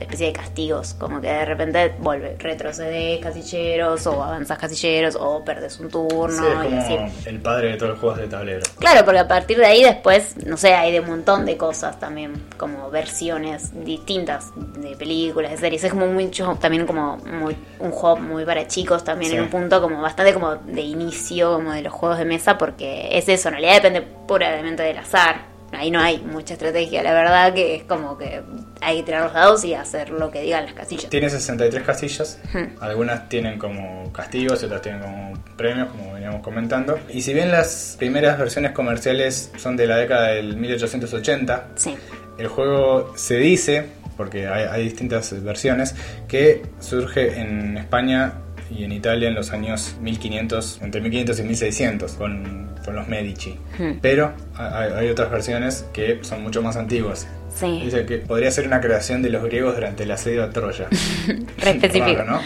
especie 0.00 0.26
de 0.28 0.32
castigos, 0.32 0.94
como 0.94 1.20
que 1.20 1.28
de 1.28 1.44
repente 1.44 1.94
vuelve, 1.98 2.36
retrocedes 2.38 3.20
casilleros 3.20 4.06
o 4.06 4.22
avanzas 4.22 4.58
casilleros 4.58 5.16
o 5.20 5.44
perdes 5.44 5.78
un 5.80 5.88
turno 5.88 6.28
Sí, 6.62 6.66
es 6.66 6.72
y 6.72 6.76
así. 6.76 6.96
como 6.96 7.12
el 7.26 7.40
padre 7.40 7.68
de 7.72 7.76
todos 7.76 7.90
los 7.90 7.98
juegos 8.00 8.18
de 8.18 8.26
tablero. 8.28 8.60
Claro, 8.78 9.04
porque 9.04 9.18
a 9.20 9.28
partir 9.28 9.58
de 9.58 9.66
ahí 9.66 9.82
después, 9.82 10.36
no 10.46 10.56
sé, 10.56 10.74
hay 10.74 10.92
de 10.92 11.00
un 11.00 11.06
montón 11.08 11.44
de 11.46 11.56
cosas 11.56 11.98
también, 12.00 12.32
como 12.56 12.90
versiones 12.90 13.70
distintas 13.84 14.50
de 14.56 14.96
películas, 14.96 15.50
de 15.52 15.56
series. 15.58 15.84
Es 15.84 15.90
como 15.92 16.06
mucho, 16.06 16.56
también 16.60 16.86
como 16.86 17.16
muy- 17.18 17.56
un 17.78 17.90
juego 17.90 18.16
muy 18.16 18.44
para 18.44 18.66
chicos 18.66 19.04
también 19.04 19.30
Sí. 19.32 19.36
en 19.36 19.44
un 19.44 19.48
punto 19.50 19.80
como 19.80 20.00
bastante 20.00 20.32
como 20.34 20.54
de 20.56 20.80
inicio 20.80 21.54
como 21.54 21.72
de 21.72 21.82
los 21.82 21.92
juegos 21.92 22.18
de 22.18 22.24
mesa, 22.24 22.56
porque 22.58 23.08
es 23.12 23.28
eso, 23.28 23.48
en 23.48 23.54
realidad 23.54 23.74
depende 23.74 24.02
puramente 24.02 24.82
del 24.82 24.98
azar. 24.98 25.49
Ahí 25.72 25.90
no 25.90 26.00
hay 26.00 26.18
mucha 26.18 26.54
estrategia, 26.54 27.02
la 27.02 27.12
verdad 27.12 27.54
que 27.54 27.76
es 27.76 27.84
como 27.84 28.18
que 28.18 28.42
hay 28.80 28.98
que 28.98 29.02
tirar 29.04 29.24
los 29.24 29.32
dados 29.32 29.64
y 29.64 29.74
hacer 29.74 30.10
lo 30.10 30.30
que 30.30 30.42
digan 30.42 30.64
las 30.64 30.74
casillas. 30.74 31.08
Tiene 31.10 31.30
63 31.30 31.82
casillas, 31.84 32.40
algunas 32.80 33.28
tienen 33.28 33.58
como 33.58 34.12
castigos 34.12 34.62
y 34.62 34.66
otras 34.66 34.82
tienen 34.82 35.00
como 35.00 35.32
premios, 35.56 35.88
como 35.88 36.14
veníamos 36.14 36.42
comentando. 36.42 36.98
Y 37.08 37.22
si 37.22 37.34
bien 37.34 37.50
las 37.50 37.96
primeras 37.98 38.38
versiones 38.38 38.72
comerciales 38.72 39.52
son 39.56 39.76
de 39.76 39.86
la 39.86 39.96
década 39.96 40.28
del 40.28 40.56
1880, 40.56 41.68
Sí. 41.76 41.96
El 42.38 42.48
juego 42.48 43.12
se 43.16 43.36
dice, 43.36 43.86
porque 44.16 44.48
hay, 44.48 44.64
hay 44.64 44.84
distintas 44.84 45.42
versiones, 45.42 45.94
que 46.26 46.62
surge 46.80 47.38
en 47.40 47.76
España 47.76 48.32
y 48.70 48.84
en 48.84 48.92
Italia 48.92 49.28
en 49.28 49.34
los 49.34 49.52
años 49.52 49.96
1500, 50.00 50.80
entre 50.82 51.00
1500 51.00 51.38
y 51.38 51.42
1600, 51.42 52.12
con, 52.12 52.70
con 52.84 52.94
los 52.96 53.08
Medici. 53.08 53.58
Hmm. 53.78 53.98
Pero 54.00 54.32
hay, 54.54 54.90
hay 54.92 55.08
otras 55.08 55.30
versiones 55.30 55.84
que 55.92 56.18
son 56.22 56.42
mucho 56.42 56.62
más 56.62 56.76
antiguas. 56.76 57.26
Sí. 57.54 57.80
Dice 57.84 58.06
que 58.06 58.18
podría 58.18 58.50
ser 58.50 58.66
una 58.66 58.80
creación 58.80 59.22
de 59.22 59.30
los 59.30 59.42
griegos 59.42 59.74
durante 59.74 60.04
el 60.04 60.10
asedio 60.12 60.44
a 60.44 60.50
Troya. 60.50 60.86
Re 61.58 61.70
específico. 61.70 62.22
¿no? 62.24 62.40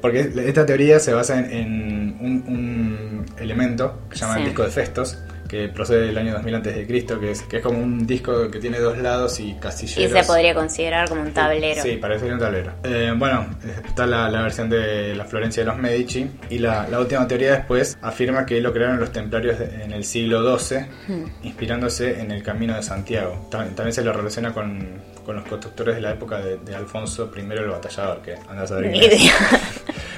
Porque 0.00 0.30
esta 0.46 0.64
teoría 0.64 1.00
se 1.00 1.12
basa 1.12 1.38
en, 1.40 1.50
en 1.52 2.16
un, 2.20 2.44
un 2.46 3.26
elemento 3.38 4.02
que 4.08 4.16
se 4.16 4.20
llama 4.22 4.34
Sí. 4.34 4.40
el 4.42 4.46
disco 4.46 4.62
de 4.62 4.70
Festos, 4.70 5.18
que 5.48 5.68
procede 5.68 6.06
del 6.08 6.18
año 6.18 6.32
2000 6.34 6.54
a.C., 6.56 6.86
que 6.86 7.30
es, 7.30 7.42
que 7.42 7.56
es 7.56 7.62
como 7.62 7.78
un 7.78 8.06
disco 8.06 8.50
que 8.50 8.58
tiene 8.58 8.78
dos 8.78 8.98
lados 8.98 9.40
y 9.40 9.50
Y 9.50 9.54
castilleros. 9.54 10.12
se 10.12 10.24
podría 10.26 10.54
considerar 10.54 11.08
como 11.08 11.22
un 11.22 11.32
tablero. 11.32 11.82
Sí, 11.82 11.96
parece 11.96 12.30
un 12.32 12.38
tablero. 12.38 12.72
Eh, 12.84 13.12
bueno, 13.16 13.48
está 13.86 14.06
la, 14.06 14.28
la 14.28 14.42
versión 14.42 14.68
de 14.68 15.14
la 15.14 15.24
Florencia 15.24 15.62
de 15.62 15.66
los 15.70 15.78
Medici 15.78 16.28
y 16.50 16.58
la, 16.58 16.86
la 16.88 17.00
última 17.00 17.26
teoría 17.26 17.52
después 17.52 17.96
afirma 18.02 18.44
que 18.46 18.60
lo 18.60 18.72
crearon 18.72 19.00
los 19.00 19.10
templarios 19.12 19.58
de- 19.58 19.84
en 19.84 19.92
el 19.92 20.04
siglo 20.04 20.58
XII, 20.58 20.78
Hmm. 21.08 21.24
inspirándose 21.42 22.20
en 22.20 22.30
el 22.30 22.42
Camino 22.42 22.74
de 22.76 22.82
Santiago. 22.82 23.48
Tam- 23.50 23.74
También 23.74 23.92
se 23.92 24.02
lo 24.04 24.12
relaciona 24.12 24.52
con, 24.52 25.00
con 25.24 25.36
los 25.36 25.46
constructores 25.46 25.94
de 25.96 26.00
la 26.02 26.10
época 26.12 26.38
de, 26.40 26.58
de 26.58 26.74
Alfonso 26.74 27.30
I 27.36 27.40
el 27.40 27.68
Batallador, 27.68 28.20
que 28.22 28.34
anda 28.48 28.62
a 28.64 28.86
idea. 28.96 29.32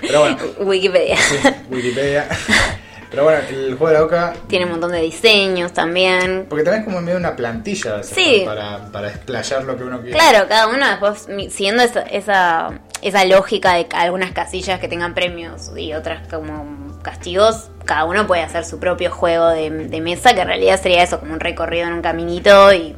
Pero 0.01 0.21
bueno, 0.21 0.37
Wikipedia. 0.61 1.17
sí, 1.17 1.37
Wikipedia. 1.71 2.27
Pero 3.11 3.25
bueno, 3.25 3.41
el 3.51 3.75
juego 3.75 3.89
de 3.89 3.95
la 3.95 4.05
Oca... 4.05 4.33
Tiene 4.47 4.67
un 4.67 4.71
montón 4.73 4.93
de 4.93 5.01
diseños 5.01 5.73
también. 5.73 6.47
Porque 6.49 6.65
también 6.65 6.83
es 6.83 6.87
como 6.89 7.01
medio 7.01 7.19
una 7.19 7.35
plantilla 7.35 8.03
Sí. 8.03 8.43
para, 8.47 8.87
para 8.93 9.09
explayar 9.09 9.65
lo 9.65 9.77
que 9.77 9.85
uno 9.85 10.01
quiere. 10.01 10.17
Claro, 10.17 10.47
cada 10.49 10.69
uno 10.69 10.87
después, 10.89 11.27
siguiendo 11.53 11.83
esa, 11.83 12.03
esa, 12.03 12.71
esa 13.03 13.25
lógica 13.25 13.75
de 13.75 13.87
algunas 13.95 14.31
casillas 14.33 14.79
que 14.79 14.87
tengan 14.89 15.15
premios 15.15 15.73
y 15.77 15.93
otras 15.93 16.27
como 16.29 16.99
castigos, 17.03 17.71
cada 17.85 18.05
uno 18.05 18.27
puede 18.27 18.43
hacer 18.43 18.65
su 18.65 18.79
propio 18.79 19.11
juego 19.11 19.49
de, 19.49 19.71
de 19.71 20.01
mesa, 20.01 20.35
que 20.35 20.43
en 20.43 20.47
realidad 20.47 20.81
sería 20.81 21.03
eso, 21.03 21.19
como 21.19 21.33
un 21.33 21.41
recorrido 21.41 21.89
en 21.89 21.95
un 21.95 22.03
caminito 22.03 22.73
y, 22.73 22.95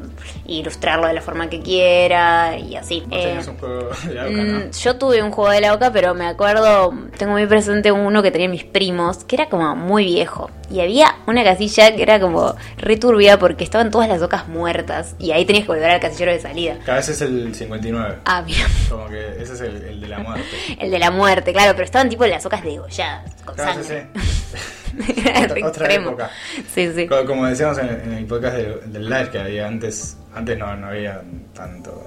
ilustrarlo 0.47 1.07
de 1.07 1.13
la 1.15 1.21
forma 1.23 1.49
que 1.49 1.61
quiera 1.61 2.57
y 2.59 2.75
así. 2.77 3.05
Eh, 3.11 3.39
un 3.49 3.57
juego 3.59 3.91
de 4.07 4.15
la 4.15 4.23
Oca, 4.25 4.31
¿no? 4.33 4.59
Mm, 4.61 4.71
Yo 4.73 4.97
tuve 4.99 5.23
un 5.23 5.31
juego 5.31 5.51
de 5.51 5.61
la 5.61 5.75
Oca, 5.75 5.93
pero 5.93 6.15
me 6.15 6.27
acuerdo, 6.27 6.93
tengo 7.17 7.33
muy 7.33 7.47
presente 7.47 7.93
uno 7.93 8.23
que 8.23 8.31
tenían 8.31 8.51
mis 8.51 8.65
primos, 8.65 9.25
que 9.25 9.37
era 9.37 9.49
como 9.49 9.75
muy 9.77 10.05
viejo. 10.05 10.51
Y 10.71 10.81
había 10.81 11.17
una 11.27 11.45
casilla 11.45 11.95
que 11.95 12.03
era 12.03 12.19
como 12.19 12.55
returbia 12.79 13.39
porque 13.39 13.63
estaban 13.63 13.91
todas 13.91 14.09
las 14.09 14.23
ocas 14.23 14.49
muertas. 14.49 15.15
Y 15.19 15.33
ahí 15.33 15.45
tenías 15.45 15.65
que 15.67 15.73
volver 15.73 15.91
al 15.91 16.01
casillero 16.01 16.33
de 16.33 16.41
salida. 16.41 16.77
Cada 16.85 16.99
vez 16.99 17.09
es 17.11 17.21
el 17.21 17.55
59. 17.55 18.17
Ah, 18.25 18.43
mira. 18.45 18.67
Como 18.89 19.07
que 19.09 19.43
ese 19.43 19.53
es 19.53 19.61
el, 19.61 19.77
el 19.77 20.01
de 20.01 20.09
la 20.09 20.19
muerte. 20.19 20.45
El 20.81 20.91
de 20.91 20.99
la 20.99 21.11
muerte, 21.11 21.53
claro, 21.53 21.73
pero 21.73 21.85
estaban 21.85 22.09
tipo 22.09 22.25
las 22.27 22.45
ocas 22.47 22.63
degolladas, 22.65 23.31
con 23.45 23.55
Claro, 23.55 23.83
sí, 23.83 23.89
sangre. 23.89 24.07
sí. 24.15 24.57
Era 24.57 24.82
Otra- 25.65 25.93
época. 25.93 26.31
Sí, 26.75 26.91
sí. 26.95 27.07
Co- 27.07 27.25
Como 27.25 27.47
decíamos 27.47 27.79
en, 27.79 27.89
en 27.89 28.13
el 28.13 28.25
podcast 28.27 28.57
del, 28.57 28.93
del 28.93 29.05
live 29.05 29.31
que 29.31 29.39
había 29.39 29.67
antes, 29.67 30.17
antes 30.35 30.59
no, 30.59 30.75
no 30.77 30.89
había 30.89 31.23
tanto. 31.55 32.05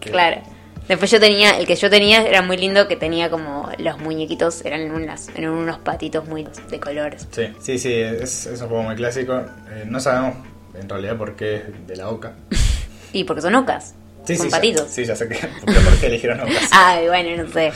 que- 0.00 0.10
Claro. 0.10 0.40
Después 0.88 1.08
yo 1.10 1.20
tenía, 1.20 1.56
el 1.56 1.66
que 1.68 1.76
yo 1.76 1.88
tenía 1.88 2.26
era 2.26 2.42
muy 2.42 2.56
lindo, 2.56 2.88
que 2.88 2.96
tenía 2.96 3.30
como 3.30 3.70
los 3.78 3.98
muñequitos, 4.00 4.64
eran 4.64 4.90
unas, 4.90 5.28
eran 5.36 5.50
unos 5.50 5.78
patitos 5.78 6.26
muy 6.26 6.44
de 6.68 6.80
colores. 6.80 7.28
Sí, 7.30 7.44
sí, 7.60 7.78
sí, 7.78 7.92
es, 7.94 8.46
es 8.46 8.60
un 8.60 8.68
juego 8.68 8.82
muy 8.82 8.96
clásico. 8.96 9.34
Eh, 9.70 9.84
no 9.86 10.00
sabemos 10.00 10.34
en 10.74 10.88
realidad 10.88 11.16
por 11.16 11.36
qué 11.36 11.56
es 11.56 11.86
de 11.86 11.96
la 11.96 12.08
Oca. 12.08 12.32
Y 13.12 13.24
porque 13.24 13.42
son 13.42 13.54
ocas, 13.56 13.94
Sí, 14.24 14.36
son 14.36 14.46
sí, 14.46 14.50
ya- 14.50 14.56
patitos. 14.56 14.88
sí, 14.90 15.04
ya 15.04 15.16
sé 15.16 15.28
que, 15.28 15.34
por 15.64 15.98
qué 16.00 16.06
eligieron 16.06 16.40
Ocas. 16.40 16.68
Ay, 16.72 17.06
bueno, 17.08 17.42
no 17.44 17.52
sé. 17.52 17.72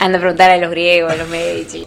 Anda 0.00 0.16
a 0.18 0.20
preguntar 0.20 0.50
a 0.50 0.56
los 0.56 0.70
griegos, 0.70 1.12
a 1.12 1.16
los 1.16 1.28
Medici. 1.28 1.86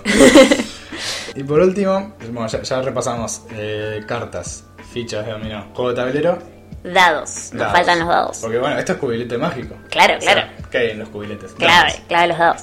Y 1.35 1.43
por 1.43 1.59
último, 1.59 2.13
bueno, 2.31 2.47
ya, 2.47 2.61
ya 2.61 2.81
repasamos 2.81 3.43
eh, 3.51 4.03
cartas, 4.07 4.65
fichas 4.91 5.25
de 5.25 5.31
dominó, 5.31 5.65
juego 5.73 5.89
de 5.89 5.95
tablero. 5.95 6.39
dados, 6.83 7.49
nos 7.53 7.59
dados. 7.61 7.73
faltan 7.73 7.99
los 7.99 8.07
dados. 8.07 8.37
Porque 8.41 8.57
bueno, 8.59 8.77
esto 8.77 8.91
es 8.93 8.97
cubilete 8.99 9.37
mágico. 9.37 9.75
Claro, 9.89 10.17
O 10.17 10.21
sea, 10.21 10.33
claro. 10.33 10.49
¿Qué 10.69 10.77
hay 10.77 10.89
en 10.91 10.99
los 10.99 11.09
cubiletes? 11.09 11.53
Clave, 11.53 11.73
Dados. 11.73 12.01
clave 12.07 12.27
los 12.27 12.37
dados. 12.37 12.61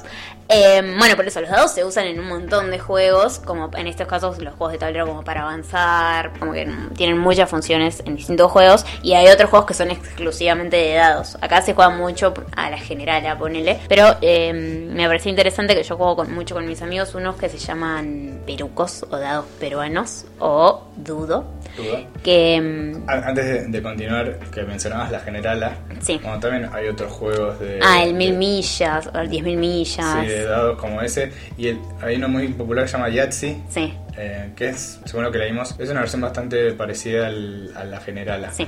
Eh, 0.53 0.83
bueno, 0.99 1.15
por 1.17 1.27
eso 1.27 1.41
los 1.41 1.49
dados 1.51 1.73
se 1.73 1.85
usan 1.85 2.07
en 2.07 2.19
un 2.19 2.27
montón 2.29 2.71
de 2.73 2.79
juegos, 2.81 3.39
como 3.39 3.71
en 3.77 3.87
estos 3.87 4.07
casos 4.09 4.39
los 4.43 4.55
juegos 4.55 4.73
de 4.73 4.79
tablero 4.79 5.07
como 5.07 5.23
para 5.23 5.43
avanzar, 5.43 6.33
como 6.39 6.53
que 6.53 6.69
tienen 6.97 7.19
muchas 7.19 7.49
funciones 7.49 8.03
en 8.05 8.17
distintos 8.17 8.51
juegos 8.51 8.85
y 9.03 9.13
hay 9.15 9.29
otros 9.29 9.49
juegos 9.49 9.67
que 9.69 9.75
son 9.75 9.91
exclusivamente 9.91 10.77
de 10.77 10.95
dados. 10.95 11.39
Acá 11.41 11.63
se 11.63 11.73
juega 11.75 11.91
mucho 11.91 12.35
a 12.57 12.69
la 12.69 12.79
general, 12.79 13.25
a 13.27 13.39
ponele, 13.39 13.79
pero 13.89 14.17
eh, 14.23 14.53
me 14.53 15.07
pareció 15.07 15.31
interesante 15.31 15.75
que 15.77 15.83
yo 15.85 15.97
juego 15.97 16.17
con, 16.17 16.33
mucho 16.35 16.55
con 16.57 16.67
mis 16.67 16.83
amigos 16.83 17.15
unos 17.15 17.37
que 17.37 17.49
se 17.49 17.59
llaman 17.59 18.41
perucos 18.45 19.05
o 19.11 19.17
dados 19.19 19.45
peruanos 19.61 20.25
o 20.41 20.83
dudo, 20.97 21.45
¿Duda? 21.77 22.01
que 22.25 22.97
A- 23.07 23.13
Antes 23.29 23.45
de, 23.45 23.67
de 23.69 23.83
continuar, 23.83 24.39
que 24.53 24.63
mencionabas 24.65 25.11
la 25.13 25.21
generala, 25.21 25.77
Sí. 26.01 26.19
bueno, 26.23 26.41
también 26.41 26.69
hay 26.73 26.89
otros 26.89 27.13
juegos 27.13 27.61
de... 27.61 27.79
ah, 27.83 28.03
el 28.03 28.15
mil 28.15 28.33
de- 28.33 28.39
millas 28.39 29.09
o 29.15 29.19
el 29.19 29.29
diez 29.29 29.45
mil 29.45 29.57
millas. 29.59 30.07
Sí, 30.27 30.40
dados 30.45 30.79
como 30.79 31.01
ese. 31.03 31.33
Y 31.59 31.69
el- 31.69 31.79
hay 32.03 32.17
uno 32.17 32.29
muy 32.29 32.49
popular 32.49 32.85
que 32.85 32.89
se 32.91 32.97
llama 32.97 33.09
Yahtzee, 33.11 33.57
Sí, 33.69 33.93
eh, 34.17 34.51
que 34.57 34.69
es, 34.71 35.01
según 35.05 35.25
lo 35.25 35.33
que 35.33 35.39
leímos, 35.39 35.75
es 35.79 35.89
una 35.91 36.01
versión 36.01 36.21
bastante 36.23 36.73
parecida 36.73 37.27
al- 37.29 37.73
a 37.77 37.85
la 37.85 38.01
generala. 38.01 38.53
sí. 38.53 38.67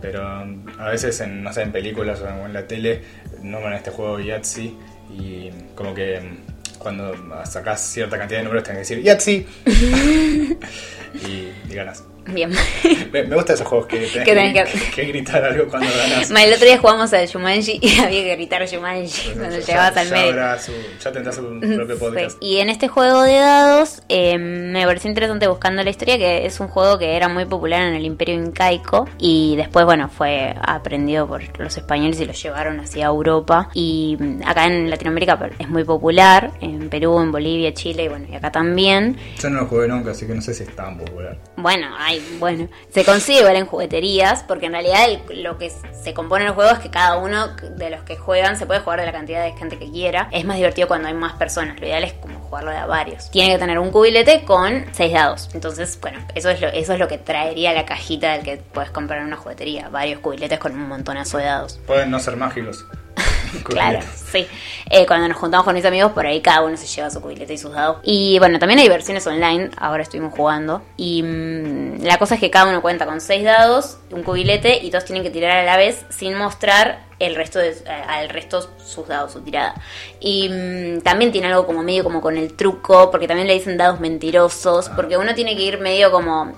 Pero 0.00 0.42
um, 0.42 0.64
a 0.78 0.90
veces, 0.90 1.20
en, 1.22 1.42
no 1.42 1.52
sé, 1.52 1.62
en 1.62 1.72
películas 1.72 2.20
o 2.20 2.28
en 2.46 2.52
la 2.52 2.66
tele, 2.68 3.02
nombran 3.42 3.72
este 3.74 3.90
juego 3.90 4.20
Yahtzee 4.20 4.72
y 5.10 5.50
como 5.74 5.92
que 5.92 6.18
um, 6.20 6.36
cuando 6.78 7.12
sacas 7.44 7.80
cierta 7.80 8.16
cantidad 8.16 8.38
de 8.38 8.44
números 8.44 8.62
tenés 8.62 8.86
que 8.88 8.94
decir 8.94 9.04
Yahtzee 9.04 9.44
y, 11.26 11.52
y 11.70 11.74
ganas. 11.74 12.04
Bien. 12.28 12.50
Me, 13.12 13.22
me 13.24 13.36
gustan 13.36 13.54
esos 13.54 13.66
juegos 13.66 13.86
que 13.86 13.96
tenés, 13.96 14.12
Que 14.12 14.34
tenés 14.34 14.52
que, 14.72 14.78
que- 14.78 14.90
que 14.90 15.04
gritar 15.04 15.42
algo 15.44 15.66
cuando 15.68 15.88
ganas. 15.88 16.30
El 16.30 16.52
otro 16.52 16.66
día 16.66 16.78
jugamos 16.78 17.10
al 17.14 17.26
Shumanji 17.26 17.78
y 17.80 17.98
había 18.00 18.22
que 18.24 18.36
gritar 18.36 18.66
Shumanji 18.66 19.30
cuando 19.30 19.54
Pues 19.56 19.66
Ya- 19.66 19.72
llegabas 19.72 19.94
ya 19.94 20.00
al 20.02 20.10
medio. 20.10 20.58
su- 20.60 20.72
ya 21.02 21.12
tendrás 21.12 21.34
su 21.36 21.60
propio 21.76 21.98
podcast. 21.98 22.30
Sí. 22.32 22.36
Y 22.46 22.56
en 22.58 22.68
este 22.68 22.88
juego 22.88 23.22
de 23.22 23.34
dados 23.36 24.02
eh, 24.10 24.36
me 24.38 24.84
pareció 24.84 25.08
interesante 25.08 25.46
buscando 25.46 25.82
la 25.82 25.90
historia 25.90 26.18
que 26.18 26.44
es 26.44 26.60
un 26.60 26.68
juego 26.68 26.98
que 26.98 27.16
era 27.16 27.28
muy 27.28 27.46
popular 27.46 27.82
en 27.82 27.94
el 27.94 28.04
Imperio 28.04 28.34
Incaico 28.34 29.08
y 29.18 29.56
después 29.56 29.86
bueno 29.86 30.08
fue 30.10 30.54
aprendido 30.60 31.26
por 31.26 31.42
los 31.58 31.76
españoles 31.78 32.20
y 32.20 32.26
lo 32.26 32.32
llevaron 32.34 32.78
hacia 32.80 33.06
Europa 33.06 33.70
y 33.72 34.16
mm, 34.20 34.42
acá 34.46 34.66
en 34.66 34.90
Latinoamérica 34.90 35.38
es 35.58 35.68
muy 35.68 35.84
popular 35.84 36.50
en 36.60 36.90
Perú, 36.90 37.18
en 37.20 37.32
Bolivia, 37.32 37.72
Chile 37.72 38.04
y 38.04 38.08
bueno 38.08 38.26
y 38.30 38.34
acá 38.36 38.52
también. 38.52 39.16
Yo 39.40 39.48
no 39.48 39.60
lo 39.62 39.66
jugué 39.66 39.88
nunca, 39.88 40.10
así 40.10 40.26
que 40.26 40.34
no 40.34 40.42
sé 40.42 40.52
si 40.52 40.64
es 40.64 40.76
tan 40.76 40.98
popular. 40.98 41.38
Bueno, 41.56 41.88
hay, 41.98 42.17
bueno, 42.38 42.68
se 42.90 43.04
consigue 43.04 43.40
igual 43.40 43.56
en 43.56 43.66
jugueterías, 43.66 44.42
porque 44.46 44.66
en 44.66 44.72
realidad 44.72 45.04
el- 45.08 45.42
lo 45.42 45.58
que 45.58 45.70
se 45.70 46.14
compone 46.14 46.44
el 46.46 46.52
juego 46.52 46.70
es 46.72 46.78
que 46.78 46.90
cada 46.90 47.18
uno 47.18 47.48
de 47.48 47.90
los 47.90 48.02
que 48.02 48.16
juegan 48.16 48.56
se 48.56 48.66
puede 48.66 48.80
jugar 48.80 49.00
de 49.00 49.06
la 49.06 49.12
cantidad 49.12 49.42
de 49.44 49.52
gente 49.52 49.78
que 49.78 49.90
quiera. 49.90 50.28
Es 50.32 50.44
más 50.44 50.56
divertido 50.56 50.88
cuando 50.88 51.08
hay 51.08 51.14
más 51.14 51.34
personas, 51.34 51.78
lo 51.80 51.86
ideal 51.86 52.04
es 52.04 52.12
como 52.14 52.38
jugarlo 52.40 52.70
de 52.70 52.84
varios. 52.86 53.30
Tiene 53.30 53.52
que 53.52 53.58
tener 53.58 53.78
un 53.78 53.90
cubilete 53.90 54.44
con 54.44 54.86
seis 54.92 55.12
dados. 55.12 55.50
Entonces, 55.54 55.98
bueno, 56.00 56.18
eso 56.34 56.50
es 56.50 56.60
lo, 56.60 56.68
eso 56.68 56.92
es 56.92 56.98
lo 56.98 57.08
que 57.08 57.18
traería 57.18 57.72
la 57.72 57.84
cajita 57.84 58.32
del 58.32 58.42
que 58.42 58.56
puedes 58.56 58.90
comprar 58.90 59.20
en 59.20 59.26
una 59.26 59.36
juguetería. 59.36 59.88
Varios 59.88 60.20
cubiletes 60.20 60.58
con 60.58 60.72
un 60.72 60.88
montonazo 60.88 61.38
de 61.38 61.44
dados. 61.44 61.78
Pueden 61.86 62.10
no 62.10 62.18
ser 62.20 62.36
mágicos. 62.36 62.84
Claro, 63.64 64.00
sí. 64.32 64.46
Eh, 64.90 65.06
cuando 65.06 65.28
nos 65.28 65.36
juntamos 65.36 65.64
con 65.64 65.74
mis 65.74 65.84
amigos, 65.84 66.12
por 66.12 66.24
ahí 66.26 66.40
cada 66.40 66.62
uno 66.62 66.76
se 66.76 66.86
lleva 66.86 67.10
su 67.10 67.20
cubilete 67.20 67.52
y 67.52 67.58
sus 67.58 67.72
dados. 67.72 67.98
Y 68.02 68.38
bueno, 68.38 68.58
también 68.58 68.78
hay 68.80 68.88
versiones 68.88 69.26
online, 69.26 69.70
ahora 69.76 70.02
estuvimos 70.02 70.32
jugando. 70.34 70.82
Y 70.96 71.22
mm, 71.22 72.02
la 72.04 72.18
cosa 72.18 72.34
es 72.36 72.40
que 72.40 72.50
cada 72.50 72.70
uno 72.70 72.80
cuenta 72.80 73.04
con 73.06 73.20
seis 73.20 73.44
dados, 73.44 73.98
un 74.10 74.22
cubilete, 74.22 74.78
y 74.82 74.90
todos 74.90 75.04
tienen 75.04 75.22
que 75.22 75.30
tirar 75.30 75.58
a 75.58 75.64
la 75.64 75.76
vez 75.76 76.04
sin 76.08 76.34
mostrar 76.34 77.06
el 77.18 77.34
resto 77.34 77.58
de, 77.58 77.70
eh, 77.70 77.84
al 78.08 78.28
resto 78.30 78.68
sus 78.82 79.06
dados, 79.08 79.32
su 79.32 79.40
tirada. 79.42 79.74
Y 80.20 80.48
mm, 80.48 81.00
también 81.02 81.30
tiene 81.32 81.48
algo 81.48 81.66
como 81.66 81.82
medio 81.82 82.04
como 82.04 82.20
con 82.20 82.36
el 82.38 82.54
truco, 82.54 83.10
porque 83.10 83.26
también 83.28 83.48
le 83.48 83.54
dicen 83.54 83.76
dados 83.76 84.00
mentirosos, 84.00 84.88
porque 84.90 85.16
uno 85.18 85.34
tiene 85.34 85.56
que 85.56 85.62
ir 85.62 85.78
medio 85.80 86.10
como, 86.10 86.52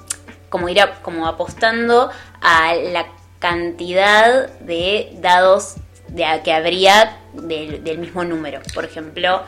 como 0.48 0.68
ir 0.68 0.80
a- 0.80 1.00
como 1.02 1.26
apostando 1.26 2.10
a 2.40 2.74
la 2.74 3.06
cantidad 3.38 4.48
de 4.60 5.10
dados 5.20 5.74
de 6.10 6.24
a- 6.24 6.42
que 6.42 6.52
habría 6.52 7.16
del, 7.32 7.82
del 7.84 7.98
mismo 7.98 8.24
número. 8.24 8.60
Por 8.74 8.84
ejemplo, 8.84 9.42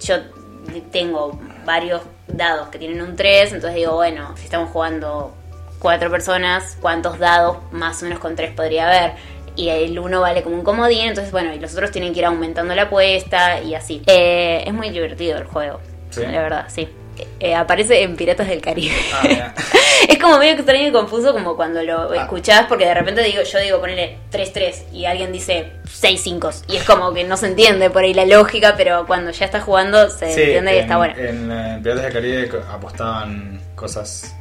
yo 0.00 0.16
tengo 0.92 1.38
varios 1.64 2.02
dados 2.26 2.68
que 2.68 2.78
tienen 2.78 3.00
un 3.02 3.16
3, 3.16 3.52
entonces 3.52 3.74
digo, 3.74 3.94
bueno, 3.94 4.36
si 4.36 4.44
estamos 4.44 4.70
jugando 4.70 5.34
cuatro 5.78 6.10
personas, 6.10 6.76
¿cuántos 6.80 7.18
dados 7.18 7.58
más 7.72 8.00
o 8.02 8.04
menos 8.04 8.18
con 8.18 8.36
3 8.36 8.52
podría 8.54 8.86
haber? 8.86 9.12
Y 9.56 9.70
el 9.70 9.98
uno 9.98 10.20
vale 10.20 10.42
como 10.42 10.54
un 10.56 10.62
comodín, 10.62 11.06
entonces 11.08 11.32
bueno, 11.32 11.52
y 11.52 11.58
los 11.58 11.72
otros 11.72 11.90
tienen 11.90 12.12
que 12.12 12.20
ir 12.20 12.26
aumentando 12.26 12.74
la 12.74 12.82
apuesta 12.82 13.60
y 13.60 13.74
así. 13.74 14.02
Eh, 14.06 14.62
es 14.66 14.72
muy 14.72 14.90
divertido 14.90 15.36
el 15.38 15.44
juego, 15.44 15.80
¿Sí? 16.10 16.20
la 16.22 16.42
verdad, 16.42 16.64
sí. 16.68 16.88
Eh, 17.40 17.54
aparece 17.54 18.02
en 18.02 18.16
Piratas 18.16 18.48
del 18.48 18.60
Caribe. 18.60 18.94
Ah, 19.12 19.54
es 20.08 20.18
como 20.18 20.38
medio 20.38 20.52
extraño 20.54 20.88
y 20.88 20.92
confuso 20.92 21.32
como 21.32 21.56
cuando 21.56 21.82
lo 21.82 22.10
Ah. 22.12 22.16
escuchás 22.22 22.66
porque 22.68 22.84
de 22.86 22.94
repente 22.94 23.22
digo, 23.22 23.42
yo 23.42 23.58
digo 23.60 23.80
ponele 23.80 24.18
3-3 24.32 24.92
y 24.92 25.04
alguien 25.04 25.32
dice 25.32 25.72
6-5 25.86 26.64
y 26.68 26.76
es 26.76 26.84
como 26.84 27.12
que 27.14 27.24
no 27.24 27.36
se 27.36 27.46
entiende 27.46 27.90
por 27.90 28.02
ahí 28.04 28.14
la 28.14 28.26
lógica, 28.26 28.74
pero 28.76 29.06
cuando 29.06 29.30
ya 29.30 29.44
estás 29.44 29.62
jugando 29.64 30.10
se 30.10 30.32
Sí, 30.32 30.42
entiende 30.42 30.72
y 30.74 30.76
en, 30.76 30.82
está 30.82 30.96
bueno. 30.96 31.14
En, 31.16 31.50
eh, 31.50 31.78
Piratas 31.82 32.04
del 32.04 32.12
Caribe 32.12 32.50
apostaban 32.70 33.60
cosas. 33.74 34.34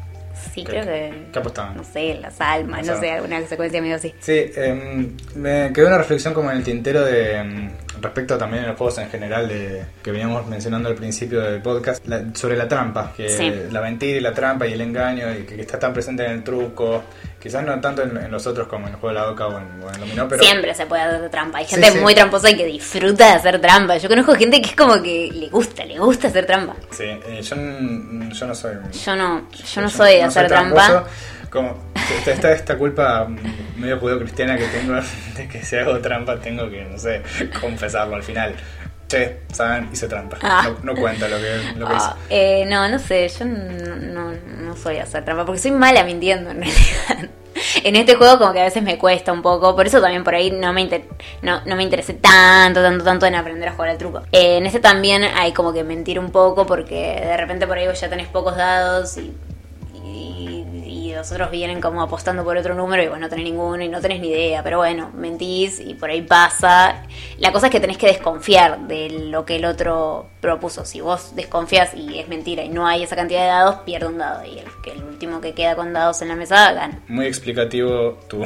Sí, 0.53 0.63
¿qué- 0.63 0.71
creo 0.71 0.83
que... 0.85 1.13
¿Qué 1.33 1.39
apostaban? 1.39 1.77
No 1.77 1.83
sé, 1.83 2.15
las 2.21 2.39
almas, 2.41 2.85
no 2.85 2.99
sé, 2.99 3.11
alguna 3.11 3.45
secuencia 3.47 3.79
medio 3.81 3.95
así. 3.95 4.13
Sí, 4.19 4.51
em, 4.55 5.15
me 5.35 5.71
quedó 5.73 5.87
una 5.87 5.97
reflexión 5.99 6.33
como 6.33 6.49
en 6.51 6.57
el 6.57 6.63
tintero 6.63 7.03
de, 7.05 7.35
em, 7.35 7.71
respecto 8.01 8.37
también 8.37 8.63
a 8.65 8.67
los 8.67 8.77
juegos 8.77 8.97
en 8.99 9.09
general 9.09 9.47
de, 9.47 9.85
que 10.03 10.11
veníamos 10.11 10.45
mencionando 10.47 10.89
al 10.89 10.95
principio 10.95 11.41
del 11.41 11.61
podcast, 11.61 12.05
la- 12.07 12.23
sobre 12.33 12.55
la 12.57 12.67
trampa, 12.67 13.13
que 13.15 13.29
Sí. 13.29 13.53
la 13.71 13.81
mentira 13.81 14.17
y 14.17 14.21
la 14.21 14.33
trampa 14.33 14.65
y 14.67 14.73
el 14.73 14.81
engaño, 14.81 15.31
y 15.33 15.43
que, 15.43 15.55
que 15.55 15.61
está 15.61 15.77
tan 15.79 15.93
presente 15.93 16.25
en 16.25 16.31
el 16.31 16.43
truco, 16.43 17.03
quizás 17.41 17.63
no 17.65 17.79
tanto 17.79 18.03
en, 18.03 18.17
en 18.17 18.31
los 18.31 18.45
otros 18.47 18.67
como 18.67 18.87
en 18.87 18.93
el 18.93 18.99
juego 18.99 19.15
de 19.15 19.21
la 19.25 19.31
oca 19.31 19.47
o 19.47 19.57
en, 19.57 19.81
o 19.83 19.87
en 19.89 19.93
el 19.95 19.99
dominó, 20.01 20.27
pero 20.27 20.43
Siempre 20.43 20.73
se 20.73 20.85
puede 20.85 21.01
hacer 21.03 21.29
trampa. 21.29 21.59
Hay 21.59 21.65
gente 21.65 21.91
sí. 21.91 21.99
muy 21.99 22.13
tramposa 22.15 22.49
y 22.49 22.55
que 22.57 22.65
disfruta 22.65 23.25
de 23.27 23.31
hacer 23.33 23.61
trampa. 23.61 23.97
Yo 23.97 24.09
conozco 24.09 24.35
gente 24.35 24.61
que 24.61 24.69
es 24.69 24.75
como 24.75 25.01
que 25.01 25.29
le 25.33 25.49
gusta, 25.49 25.85
le 25.85 25.97
gusta 25.99 26.27
hacer 26.27 26.45
trampa. 26.45 26.75
sí, 26.91 27.03
eh, 27.05 27.41
yo, 27.41 27.55
no 27.55 28.55
soy... 28.55 28.71
Yo 29.05 29.15
no, 29.15 29.47
yo 29.73 29.81
no 29.81 29.89
soy 29.89 30.13
de 30.15 30.23
hacer 30.23 30.47
trampa. 30.47 30.85
tramposo. 30.85 31.07
Como 31.57 31.75
esta, 32.27 32.51
esta 32.51 32.77
culpa 32.77 33.27
medio 33.77 33.99
judeo 33.99 34.19
cristiana 34.19 34.57
que 34.57 34.65
tengo 34.67 34.93
de 35.35 35.47
que 35.47 35.63
si 35.63 35.75
hago 35.75 35.97
trampa 35.99 36.39
tengo 36.39 36.69
que, 36.69 36.83
no 36.85 36.97
sé, 36.99 37.21
confesarlo 37.59 38.15
al 38.15 38.23
final. 38.23 38.53
Che, 39.07 39.39
¿saben? 39.51 39.89
Hice 39.91 40.07
trampa. 40.07 40.37
Ah. 40.41 40.69
No, 40.83 40.93
no 40.93 40.99
cuenta 40.99 41.27
lo 41.27 41.37
que, 41.37 41.79
lo 41.79 41.87
que 41.87 41.95
hice. 41.95 42.05
Ah, 42.07 42.17
eh, 42.29 42.65
no, 42.67 42.87
no 42.89 42.99
sé, 42.99 43.27
yo 43.29 43.45
no, 43.45 44.33
no, 44.33 44.75
soy 44.75 44.97
hacer 44.97 45.23
trampa, 45.25 45.45
porque 45.45 45.59
soy 45.59 45.71
mala 45.71 46.03
mintiendo 46.03 46.51
en 46.51 46.57
realidad. 46.61 47.29
En 47.83 47.95
este 47.95 48.13
juego 48.15 48.37
como 48.37 48.53
que 48.53 48.61
a 48.61 48.65
veces 48.65 48.83
me 48.83 48.99
cuesta 48.99 49.33
un 49.33 49.41
poco, 49.41 49.75
por 49.75 49.87
eso 49.87 49.99
también 49.99 50.23
por 50.23 50.35
ahí 50.35 50.51
no 50.51 50.73
me, 50.73 50.81
inter- 50.81 51.05
no, 51.41 51.61
no 51.65 51.75
me 51.75 51.81
interesé 51.81 52.13
tanto, 52.13 52.83
tanto, 52.83 53.03
tanto 53.03 53.25
en 53.25 53.33
aprender 53.33 53.69
a 53.69 53.71
jugar 53.73 53.89
al 53.89 53.97
truco. 53.97 54.21
Eh, 54.31 54.57
en 54.57 54.67
este 54.67 54.79
también 54.79 55.23
hay 55.23 55.53
como 55.53 55.73
que 55.73 55.83
mentir 55.83 56.19
un 56.19 56.29
poco 56.31 56.67
porque 56.67 57.19
de 57.19 57.35
repente 57.35 57.65
por 57.65 57.77
ahí 57.79 57.87
vos 57.87 57.99
ya 57.99 58.09
tenés 58.09 58.27
pocos 58.27 58.55
dados 58.55 59.17
y 59.17 59.33
los 61.17 61.31
otros 61.31 61.49
vienen 61.49 61.81
como 61.81 62.01
apostando 62.03 62.43
por 62.43 62.57
otro 62.57 62.75
número 62.75 63.01
y 63.01 63.07
vos 63.07 63.19
no 63.19 63.27
tenés 63.27 63.45
ninguno 63.45 63.83
y 63.83 63.89
no 63.89 63.99
tenés 64.01 64.21
ni 64.21 64.29
idea, 64.29 64.61
pero 64.61 64.77
bueno, 64.77 65.11
mentís 65.15 65.79
y 65.79 65.95
por 65.95 66.11
ahí 66.11 66.21
pasa. 66.21 67.03
La 67.39 67.51
cosa 67.51 67.67
es 67.67 67.71
que 67.71 67.79
tenés 67.79 67.97
que 67.97 68.05
desconfiar 68.05 68.87
de 68.87 69.09
lo 69.09 69.43
que 69.43 69.55
el 69.55 69.65
otro 69.65 70.27
propuso. 70.41 70.85
Si 70.85 71.01
vos 71.01 71.35
desconfías 71.35 71.95
y 71.95 72.19
es 72.19 72.27
mentira 72.27 72.63
y 72.63 72.69
no 72.69 72.85
hay 72.85 73.01
esa 73.01 73.15
cantidad 73.15 73.41
de 73.41 73.47
dados, 73.47 73.75
pierde 73.83 74.07
un 74.07 74.19
dado 74.19 74.45
y 74.45 74.59
el, 74.59 74.67
el 74.95 75.03
último 75.03 75.41
que 75.41 75.53
queda 75.53 75.75
con 75.75 75.91
dados 75.91 76.21
en 76.21 76.27
la 76.27 76.35
mesa 76.35 76.71
gana. 76.71 77.01
Muy 77.07 77.25
explicativo 77.25 78.19
tu, 78.27 78.43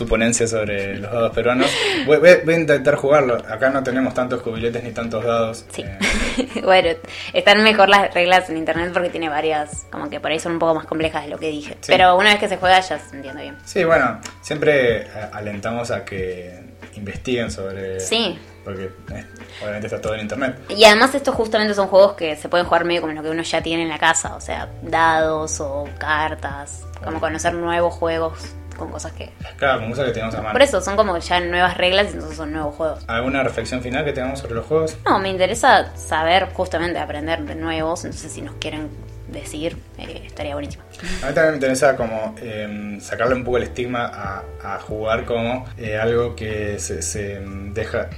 tu 0.00 0.06
ponencia 0.08 0.48
sobre 0.48 0.96
los 0.96 1.12
dados 1.12 1.32
peruanos. 1.34 1.70
Voy, 2.06 2.16
voy- 2.18 2.38
voy 2.44 2.54
a 2.54 2.58
intentar 2.58 2.94
jugarlo. 2.96 3.34
Acá 3.34 3.68
no 3.68 3.82
tenemos 3.82 4.14
tantos 4.14 4.40
cubiletes 4.40 4.82
ni 4.82 4.92
tantos 4.92 5.22
dados. 5.24 5.66
Sí. 5.70 5.82
Eh, 5.82 6.60
bueno, 6.64 6.88
están 7.34 7.62
mejor 7.62 7.90
las 7.90 8.14
reglas 8.14 8.48
en 8.48 8.56
internet 8.56 8.90
porque 8.94 9.10
tiene 9.10 9.28
varias, 9.28 9.86
como 9.92 10.08
que 10.08 10.18
por 10.20 10.30
ahí 10.30 10.40
son 10.40 10.52
un 10.52 10.58
poco 10.58 10.74
más 10.74 10.86
complejas 10.86 11.24
de 11.24 11.28
lo 11.30 11.38
que 11.38 11.50
dije. 11.50 11.72
Sí. 11.82 11.92
Pero 11.92 12.16
una 12.16 12.30
vez 12.30 12.38
que 12.38 12.48
se 12.48 12.56
juega 12.56 12.80
ya 12.80 12.98
se 12.98 13.14
entiende 13.14 13.42
bien. 13.42 13.58
sí, 13.64 13.84
bueno, 13.84 14.18
siempre 14.40 15.02
eh, 15.02 15.06
alentamos 15.34 15.90
a 15.90 16.02
que 16.04 16.58
investiguen 16.96 17.50
sobre... 17.50 18.00
Sí. 18.00 18.38
Porque 18.64 18.84
eh, 18.84 19.24
obviamente 19.62 19.86
está 19.86 20.00
todo 20.00 20.14
en 20.14 20.20
internet. 20.20 20.56
Y 20.70 20.84
además 20.84 21.14
estos 21.14 21.34
justamente 21.34 21.74
son 21.74 21.88
juegos 21.88 22.14
que 22.14 22.36
se 22.36 22.48
pueden 22.48 22.64
jugar 22.66 22.84
medio 22.84 23.02
como 23.02 23.12
lo 23.12 23.22
que 23.22 23.30
uno 23.30 23.42
ya 23.42 23.62
tiene 23.62 23.82
en 23.84 23.88
la 23.90 23.98
casa, 23.98 24.34
o 24.34 24.40
sea, 24.40 24.68
dados 24.82 25.60
o 25.60 25.86
cartas, 25.98 26.84
como 27.04 27.20
conocer 27.20 27.52
nuevos 27.54 27.94
juegos 27.94 28.38
con 28.80 28.90
cosas 28.90 29.12
que... 29.12 29.30
Claro, 29.56 29.80
con 29.80 29.90
cosas 29.90 30.06
que 30.06 30.12
tenemos 30.12 30.34
a 30.34 30.38
mano. 30.42 30.52
Por 30.52 30.62
eso 30.62 30.80
son 30.80 30.96
como 30.96 31.16
ya 31.18 31.38
nuevas 31.40 31.76
reglas 31.76 32.06
y 32.10 32.14
entonces 32.14 32.36
son 32.36 32.52
nuevos 32.52 32.74
juegos. 32.74 33.04
¿Alguna 33.06 33.44
reflexión 33.44 33.80
final 33.80 34.04
que 34.04 34.12
tengamos 34.12 34.40
sobre 34.40 34.54
los 34.56 34.66
juegos? 34.66 34.96
No, 35.04 35.20
me 35.20 35.28
interesa 35.28 35.94
saber 35.96 36.48
justamente 36.52 36.98
aprender 36.98 37.42
de 37.44 37.54
nuevos, 37.54 38.04
entonces 38.04 38.32
si 38.32 38.42
nos 38.42 38.54
quieren 38.56 38.88
decir, 39.28 39.76
eh, 39.98 40.22
estaría 40.26 40.54
buenísimo. 40.54 40.82
A 41.22 41.28
mí 41.28 41.34
también 41.34 41.50
me 41.50 41.54
interesa 41.54 41.94
como 41.96 42.34
eh, 42.42 42.98
sacarle 43.00 43.36
un 43.36 43.44
poco 43.44 43.58
el 43.58 43.62
estigma 43.62 44.06
a, 44.06 44.42
a 44.74 44.78
jugar 44.80 45.24
como 45.24 45.66
eh, 45.78 45.96
algo 45.96 46.34
que 46.34 46.80
se, 46.80 47.00
se 47.02 47.38
deja 47.72 48.08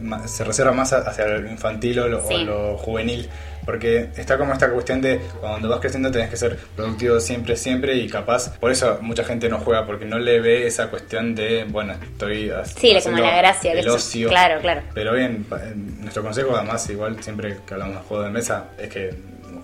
ma- 0.00 0.28
se 0.28 0.44
reserva 0.44 0.70
más 0.72 0.92
hacia 0.92 1.26
lo 1.26 1.50
infantil 1.50 1.98
o 2.00 2.08
lo, 2.08 2.24
o 2.24 2.38
lo 2.38 2.78
juvenil 2.78 3.28
porque 3.64 4.08
está 4.16 4.36
como 4.38 4.52
esta 4.52 4.70
cuestión 4.70 5.00
de 5.00 5.20
cuando 5.40 5.68
vas 5.68 5.80
creciendo 5.80 6.10
tenés 6.10 6.30
que 6.30 6.36
ser 6.36 6.56
productivo 6.76 7.20
siempre 7.20 7.56
siempre 7.56 7.94
y 7.96 8.08
capaz 8.08 8.56
por 8.58 8.70
eso 8.70 8.98
mucha 9.02 9.24
gente 9.24 9.48
no 9.48 9.58
juega 9.58 9.86
porque 9.86 10.04
no 10.04 10.18
le 10.18 10.40
ve 10.40 10.66
esa 10.66 10.88
cuestión 10.88 11.34
de 11.34 11.64
bueno 11.64 11.94
estoy 12.02 12.50
Sí, 12.76 12.94
como 13.04 13.18
la 13.18 13.36
gracia. 13.36 13.72
el 13.72 13.88
ocio 13.88 14.28
Claro, 14.28 14.60
claro. 14.60 14.82
pero 14.94 15.14
bien 15.14 15.46
en 15.64 16.00
nuestro 16.00 16.22
consejo 16.22 16.56
además 16.56 16.88
igual 16.90 17.22
siempre 17.22 17.58
que 17.66 17.74
hablamos 17.74 17.96
de 17.96 18.02
juegos 18.02 18.26
de 18.26 18.32
mesa 18.32 18.64
es 18.78 18.88
que 18.88 19.14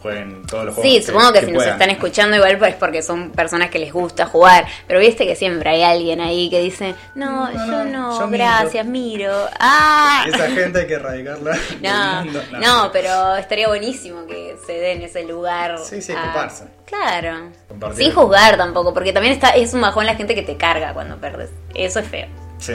jueguen 0.03 0.43
todos 0.47 0.65
los 0.67 0.75
juegos 0.75 0.93
Sí, 0.93 1.03
supongo 1.03 1.33
que, 1.33 1.45
si 1.45 1.53
nos 1.53 1.67
están 1.67 1.91
escuchando 1.91 2.37
igual 2.37 2.59
pues 2.59 2.75
porque 2.75 3.03
son 3.03 3.31
personas 3.31 3.71
que 3.71 3.79
les 3.79 3.93
gusta 3.93 4.27
jugar, 4.27 4.67
pero 4.87 5.01
viste 5.01 5.27
que 5.27 5.37
siempre 5.37 5.71
hay 5.71 5.83
alguien 5.83 6.21
ahí 6.21 6.49
que 6.51 6.61
dice, 6.61 6.95
no, 7.15 7.51
No, 7.51 7.53
yo 7.53 7.67
no, 7.67 7.85
no, 7.85 8.19
yo 8.21 8.27
miro". 8.27 8.45
gracias, 8.45 8.87
miro. 8.87 9.33
Ah, 9.61 10.25
Esa 10.27 10.49
gente 10.51 10.81
hay 10.81 10.87
que 10.87 10.95
erradicarla. 10.95 11.57
no, 11.83 12.25
mundo. 12.25 12.41
no, 12.61 12.91
pero 12.93 13.37
estaría 13.37 13.69
buenísimo 13.69 14.27
que 14.27 14.57
se 14.67 14.73
den 14.75 15.03
ese 15.03 15.25
lugar. 15.25 15.79
Sí, 15.85 16.01
sí, 16.03 16.13
a- 16.13 16.23
ocuparse. 16.25 16.65
Claro. 16.87 17.51
Compartir. 17.69 18.05
Sin 18.07 18.15
juzgar 18.15 18.57
tampoco, 18.57 18.95
porque 18.95 19.13
también 19.13 19.35
está 19.35 19.51
es 19.51 19.75
un 19.75 19.81
bajón 19.83 20.07
la 20.07 20.15
gente 20.15 20.35
que 20.35 20.43
te 20.43 20.57
carga 20.57 20.95
cuando 20.95 21.17
perdes. 21.19 21.51
Eso 21.75 22.01
es 22.01 22.09
feo. 22.09 22.27
Sí, 22.59 22.73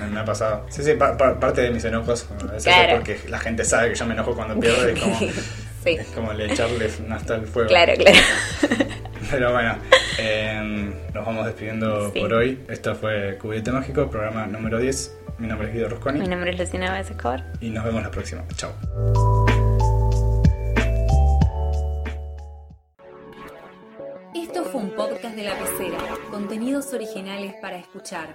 me, 0.00 0.06
me 0.06 0.20
ha 0.20 0.24
pasado. 0.24 0.64
Sí, 0.70 0.82
sí, 0.82 0.94
pa- 0.94 1.16
pa- 1.16 1.38
parte 1.38 1.60
de 1.62 1.70
mis 1.70 1.84
enojos 1.84 2.26
a 2.40 2.44
veces 2.52 2.64
Claro. 2.64 2.88
es 2.92 2.94
porque 2.94 3.20
la 3.28 3.38
gente 3.38 3.64
sabe 3.64 3.90
que 3.90 3.94
yo 3.96 4.06
me 4.06 4.14
enojo 4.14 4.34
cuando 4.34 4.58
pierdo 4.58 4.88
y 4.88 4.92
es 4.92 5.00
como, 5.00 5.18
Sí. 5.86 5.96
es 6.00 6.06
como 6.08 6.32
le 6.32 6.52
echarle 6.52 6.90
hasta 7.10 7.36
el 7.36 7.46
fuego. 7.46 7.68
Claro, 7.68 7.92
claro. 7.94 8.18
Pero 9.30 9.52
bueno, 9.52 9.76
eh, 10.18 10.92
nos 11.14 11.26
vamos 11.26 11.46
despidiendo 11.46 12.12
Sí. 12.12 12.20
por 12.20 12.32
hoy. 12.34 12.60
Esto 12.68 12.94
fue 12.94 13.38
Cubillete 13.40 13.72
Mágico, 13.72 14.08
programa 14.10 14.46
número 14.46 14.78
10. 14.78 15.18
Mi 15.38 15.48
nombre 15.48 15.68
es 15.68 15.74
Guido 15.74 15.88
Rusconi 15.90 16.18
Mi 16.20 16.28
nombre 16.28 16.50
es 16.52 16.58
Lucina 16.58 16.98
Escobar. 17.00 17.44
y 17.60 17.68
nos 17.70 17.84
vemos 17.84 18.02
la 18.02 18.10
próxima. 18.10 18.42
Chao. 18.56 18.72
Esto 24.34 24.64
fue 24.64 24.80
un 24.82 24.90
podcast 24.90 25.34
de 25.34 25.44
la 25.44 25.58
pecera. 25.58 25.98
Contenidos 26.30 26.92
originales 26.92 27.54
para 27.60 27.76
escuchar. 27.78 28.34